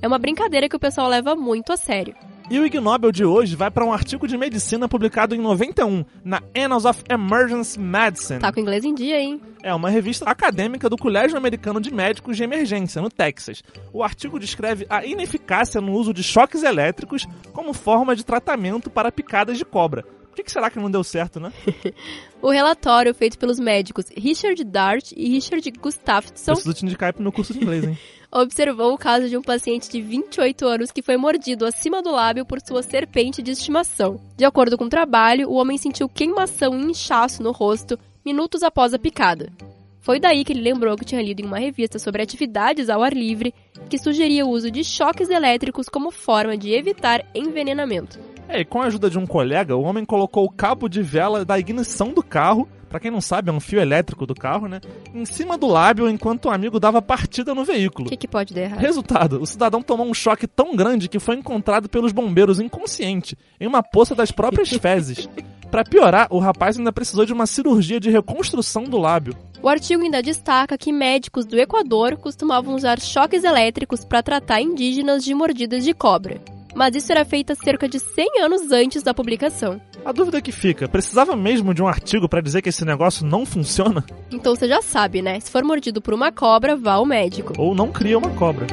É 0.00 0.08
uma 0.08 0.18
brincadeira 0.18 0.66
que 0.66 0.76
o 0.76 0.80
pessoal 0.80 1.08
leva 1.08 1.36
muito 1.36 1.74
a 1.74 1.76
sério. 1.76 2.14
E 2.48 2.60
o 2.60 2.64
Ig 2.64 2.78
Nobel 2.78 3.10
de 3.10 3.24
hoje 3.24 3.56
vai 3.56 3.72
para 3.72 3.84
um 3.84 3.92
artigo 3.92 4.28
de 4.28 4.38
medicina 4.38 4.88
publicado 4.88 5.34
em 5.34 5.38
91 5.38 6.04
na 6.24 6.40
Annals 6.56 6.84
of 6.84 7.02
Emergency 7.10 7.76
Medicine. 7.80 8.38
Tá 8.38 8.52
com 8.52 8.60
inglês 8.60 8.84
em 8.84 8.94
dia, 8.94 9.18
hein? 9.18 9.40
É 9.64 9.74
uma 9.74 9.90
revista 9.90 10.24
acadêmica 10.30 10.88
do 10.88 10.96
Colégio 10.96 11.36
Americano 11.36 11.80
de 11.80 11.92
Médicos 11.92 12.36
de 12.36 12.44
Emergência, 12.44 13.02
no 13.02 13.10
Texas. 13.10 13.64
O 13.92 14.00
artigo 14.00 14.38
descreve 14.38 14.86
a 14.88 15.04
ineficácia 15.04 15.80
no 15.80 15.92
uso 15.92 16.14
de 16.14 16.22
choques 16.22 16.62
elétricos 16.62 17.26
como 17.52 17.72
forma 17.72 18.14
de 18.14 18.24
tratamento 18.24 18.88
para 18.88 19.10
picadas 19.10 19.58
de 19.58 19.64
cobra. 19.64 20.04
Por 20.04 20.44
que, 20.44 20.52
será 20.52 20.70
que 20.70 20.78
não 20.78 20.90
deu 20.90 21.02
certo, 21.02 21.40
né? 21.40 21.52
o 22.40 22.50
relatório 22.50 23.12
feito 23.12 23.38
pelos 23.38 23.58
médicos 23.58 24.04
Richard 24.16 24.62
Dart 24.62 25.10
e 25.16 25.30
Richard 25.30 25.68
Gustafsson. 25.80 26.52
Preciso 26.52 26.74
te 26.74 26.84
indicar 26.84 27.12
pro 27.12 27.22
meu 27.22 27.32
curso 27.32 27.52
de 27.52 27.58
inglês, 27.58 27.84
hein? 27.84 27.98
observou 28.30 28.92
o 28.92 28.98
caso 28.98 29.28
de 29.28 29.36
um 29.36 29.42
paciente 29.42 29.90
de 29.90 30.00
28 30.00 30.66
anos 30.66 30.90
que 30.90 31.02
foi 31.02 31.16
mordido 31.16 31.64
acima 31.64 32.02
do 32.02 32.10
lábio 32.10 32.44
por 32.44 32.60
sua 32.60 32.82
serpente 32.82 33.42
de 33.42 33.50
estimação. 33.50 34.20
De 34.36 34.44
acordo 34.44 34.76
com 34.76 34.84
o 34.84 34.90
trabalho, 34.90 35.48
o 35.48 35.54
homem 35.54 35.78
sentiu 35.78 36.08
queimação 36.08 36.78
e 36.78 36.90
inchaço 36.90 37.42
no 37.42 37.52
rosto 37.52 37.98
minutos 38.24 38.62
após 38.62 38.92
a 38.92 38.98
picada. 38.98 39.52
Foi 40.00 40.20
daí 40.20 40.44
que 40.44 40.52
ele 40.52 40.60
lembrou 40.60 40.96
que 40.96 41.04
tinha 41.04 41.20
lido 41.20 41.40
em 41.40 41.46
uma 41.46 41.58
revista 41.58 41.98
sobre 41.98 42.22
atividades 42.22 42.88
ao 42.88 43.02
ar 43.02 43.12
livre 43.12 43.52
que 43.88 43.98
sugeria 43.98 44.46
o 44.46 44.50
uso 44.50 44.70
de 44.70 44.84
choques 44.84 45.28
elétricos 45.28 45.88
como 45.88 46.12
forma 46.12 46.56
de 46.56 46.72
evitar 46.72 47.24
envenenamento. 47.34 48.18
É, 48.48 48.60
e 48.60 48.64
com 48.64 48.80
a 48.80 48.86
ajuda 48.86 49.10
de 49.10 49.18
um 49.18 49.26
colega, 49.26 49.76
o 49.76 49.82
homem 49.82 50.04
colocou 50.04 50.44
o 50.44 50.50
cabo 50.50 50.88
de 50.88 51.02
vela 51.02 51.44
da 51.44 51.58
ignição 51.58 52.12
do 52.12 52.22
carro, 52.22 52.68
para 52.96 53.00
quem 53.00 53.10
não 53.10 53.20
sabe, 53.20 53.50
é 53.50 53.52
um 53.52 53.60
fio 53.60 53.78
elétrico 53.78 54.24
do 54.24 54.34
carro, 54.34 54.66
né? 54.66 54.80
Em 55.14 55.26
cima 55.26 55.58
do 55.58 55.66
lábio 55.66 56.08
enquanto 56.08 56.46
o 56.46 56.50
amigo 56.50 56.80
dava 56.80 57.02
partida 57.02 57.54
no 57.54 57.62
veículo. 57.62 58.06
O 58.06 58.10
que, 58.10 58.16
que 58.16 58.26
pode 58.26 58.54
dar 58.54 58.62
errado? 58.62 58.80
Resultado: 58.80 59.42
o 59.42 59.46
cidadão 59.46 59.82
tomou 59.82 60.06
um 60.06 60.14
choque 60.14 60.46
tão 60.46 60.74
grande 60.74 61.06
que 61.06 61.18
foi 61.18 61.36
encontrado 61.36 61.90
pelos 61.90 62.10
bombeiros 62.10 62.58
inconsciente, 62.58 63.36
em 63.60 63.66
uma 63.66 63.82
poça 63.82 64.14
das 64.14 64.30
próprias 64.30 64.70
fezes. 64.80 65.28
Para 65.70 65.84
piorar, 65.84 66.28
o 66.30 66.38
rapaz 66.38 66.78
ainda 66.78 66.90
precisou 66.90 67.26
de 67.26 67.34
uma 67.34 67.46
cirurgia 67.46 68.00
de 68.00 68.08
reconstrução 68.08 68.84
do 68.84 68.96
lábio. 68.96 69.36
O 69.62 69.68
artigo 69.68 70.02
ainda 70.02 70.22
destaca 70.22 70.78
que 70.78 70.90
médicos 70.90 71.44
do 71.44 71.58
Equador 71.58 72.16
costumavam 72.16 72.74
usar 72.74 72.98
choques 72.98 73.44
elétricos 73.44 74.06
para 74.06 74.22
tratar 74.22 74.62
indígenas 74.62 75.22
de 75.22 75.34
mordidas 75.34 75.84
de 75.84 75.92
cobra 75.92 76.40
mas 76.76 76.94
isso 76.94 77.10
era 77.10 77.24
feito 77.24 77.54
cerca 77.54 77.88
de 77.88 77.98
100 77.98 78.42
anos 78.42 78.70
antes 78.70 79.02
da 79.02 79.14
publicação. 79.14 79.80
A 80.06 80.12
dúvida 80.12 80.40
que 80.40 80.52
fica, 80.52 80.86
precisava 80.86 81.34
mesmo 81.34 81.74
de 81.74 81.82
um 81.82 81.88
artigo 81.88 82.28
para 82.28 82.40
dizer 82.40 82.62
que 82.62 82.68
esse 82.68 82.84
negócio 82.84 83.26
não 83.26 83.44
funciona? 83.44 84.04
Então 84.30 84.54
você 84.54 84.68
já 84.68 84.80
sabe, 84.80 85.20
né? 85.20 85.40
Se 85.40 85.50
for 85.50 85.64
mordido 85.64 86.00
por 86.00 86.14
uma 86.14 86.30
cobra, 86.30 86.76
vá 86.76 86.92
ao 86.92 87.04
médico. 87.04 87.52
Ou 87.58 87.74
não 87.74 87.90
cria 87.90 88.16
uma 88.16 88.30
cobra. 88.30 88.68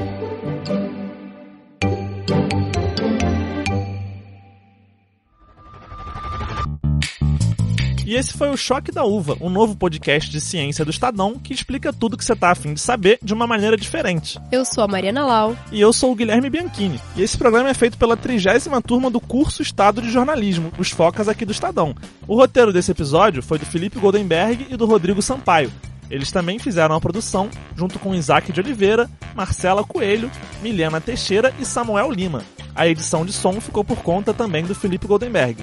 E 8.14 8.16
esse 8.16 8.34
foi 8.34 8.52
o 8.52 8.56
Choque 8.56 8.92
da 8.92 9.04
Uva, 9.04 9.36
um 9.42 9.50
novo 9.50 9.76
podcast 9.76 10.30
de 10.30 10.40
ciência 10.40 10.86
do 10.86 10.92
Estadão 10.92 11.34
que 11.34 11.52
explica 11.52 11.92
tudo 11.92 12.16
que 12.16 12.24
você 12.24 12.36
tá 12.36 12.52
afim 12.52 12.76
de 12.76 12.80
saber 12.80 13.18
de 13.24 13.34
uma 13.34 13.48
maneira 13.48 13.76
diferente. 13.76 14.40
Eu 14.52 14.64
sou 14.64 14.84
a 14.84 14.88
Mariana 14.88 15.26
Lau. 15.26 15.58
E 15.72 15.82
eu 15.82 15.92
sou 15.92 16.12
o 16.12 16.16
Guilherme 16.16 16.48
Bianchini. 16.48 17.02
E 17.16 17.24
esse 17.24 17.36
programa 17.36 17.70
é 17.70 17.74
feito 17.74 17.98
pela 17.98 18.16
trigésima 18.16 18.84
turma 18.84 19.10
do 19.10 19.20
curso 19.20 19.64
Estado 19.64 20.00
de 20.00 20.12
Jornalismo, 20.12 20.72
os 20.78 20.92
Focas 20.92 21.28
aqui 21.28 21.44
do 21.44 21.52
Estadão. 21.52 21.96
O 22.28 22.36
roteiro 22.36 22.72
desse 22.72 22.92
episódio 22.92 23.42
foi 23.42 23.58
do 23.58 23.66
Felipe 23.66 23.98
Goldenberg 23.98 24.68
e 24.70 24.78
do 24.78 24.86
Rodrigo 24.86 25.20
Sampaio. 25.20 25.72
Eles 26.08 26.32
também 26.32 26.60
fizeram 26.60 26.94
a 26.94 27.02
produção 27.02 27.50
junto 27.76 27.98
com 27.98 28.14
Isaac 28.14 28.52
de 28.52 28.62
Oliveira, 28.62 29.10
Marcela 29.34 29.84
Coelho, 29.84 30.30
Milena 30.62 31.02
Teixeira 31.02 31.52
e 31.60 31.66
Samuel 31.66 32.12
Lima. 32.12 32.44
A 32.76 32.88
edição 32.88 33.26
de 33.26 33.34
som 33.34 33.60
ficou 33.60 33.84
por 33.84 34.04
conta 34.04 34.36
também 34.36 34.64
do 34.66 34.76
Felipe 34.76 35.08
Goldenberg. 35.08 35.58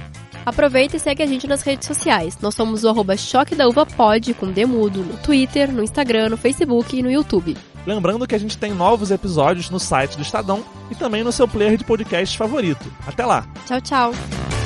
Aproveita 0.44 0.96
e 0.96 1.00
segue 1.00 1.22
a 1.22 1.26
gente 1.26 1.46
nas 1.46 1.62
redes 1.62 1.86
sociais. 1.86 2.38
Nós 2.40 2.54
somos 2.54 2.84
o 2.84 2.88
arroba 2.88 3.16
Choque 3.16 3.54
da 3.54 3.68
Uva 3.68 3.84
Pod, 3.86 4.34
com 4.34 4.50
Demudo, 4.50 5.02
no 5.02 5.16
Twitter, 5.18 5.72
no 5.72 5.82
Instagram, 5.82 6.30
no 6.30 6.36
Facebook 6.36 6.96
e 6.96 7.02
no 7.02 7.10
YouTube. 7.10 7.56
Lembrando 7.86 8.26
que 8.26 8.34
a 8.34 8.38
gente 8.38 8.58
tem 8.58 8.72
novos 8.72 9.10
episódios 9.10 9.70
no 9.70 9.80
site 9.80 10.16
do 10.16 10.22
Estadão 10.22 10.62
e 10.90 10.94
também 10.94 11.24
no 11.24 11.32
seu 11.32 11.48
player 11.48 11.76
de 11.76 11.84
podcast 11.84 12.36
favorito. 12.36 12.92
Até 13.06 13.24
lá! 13.24 13.46
Tchau, 13.66 13.80
tchau! 13.80 14.59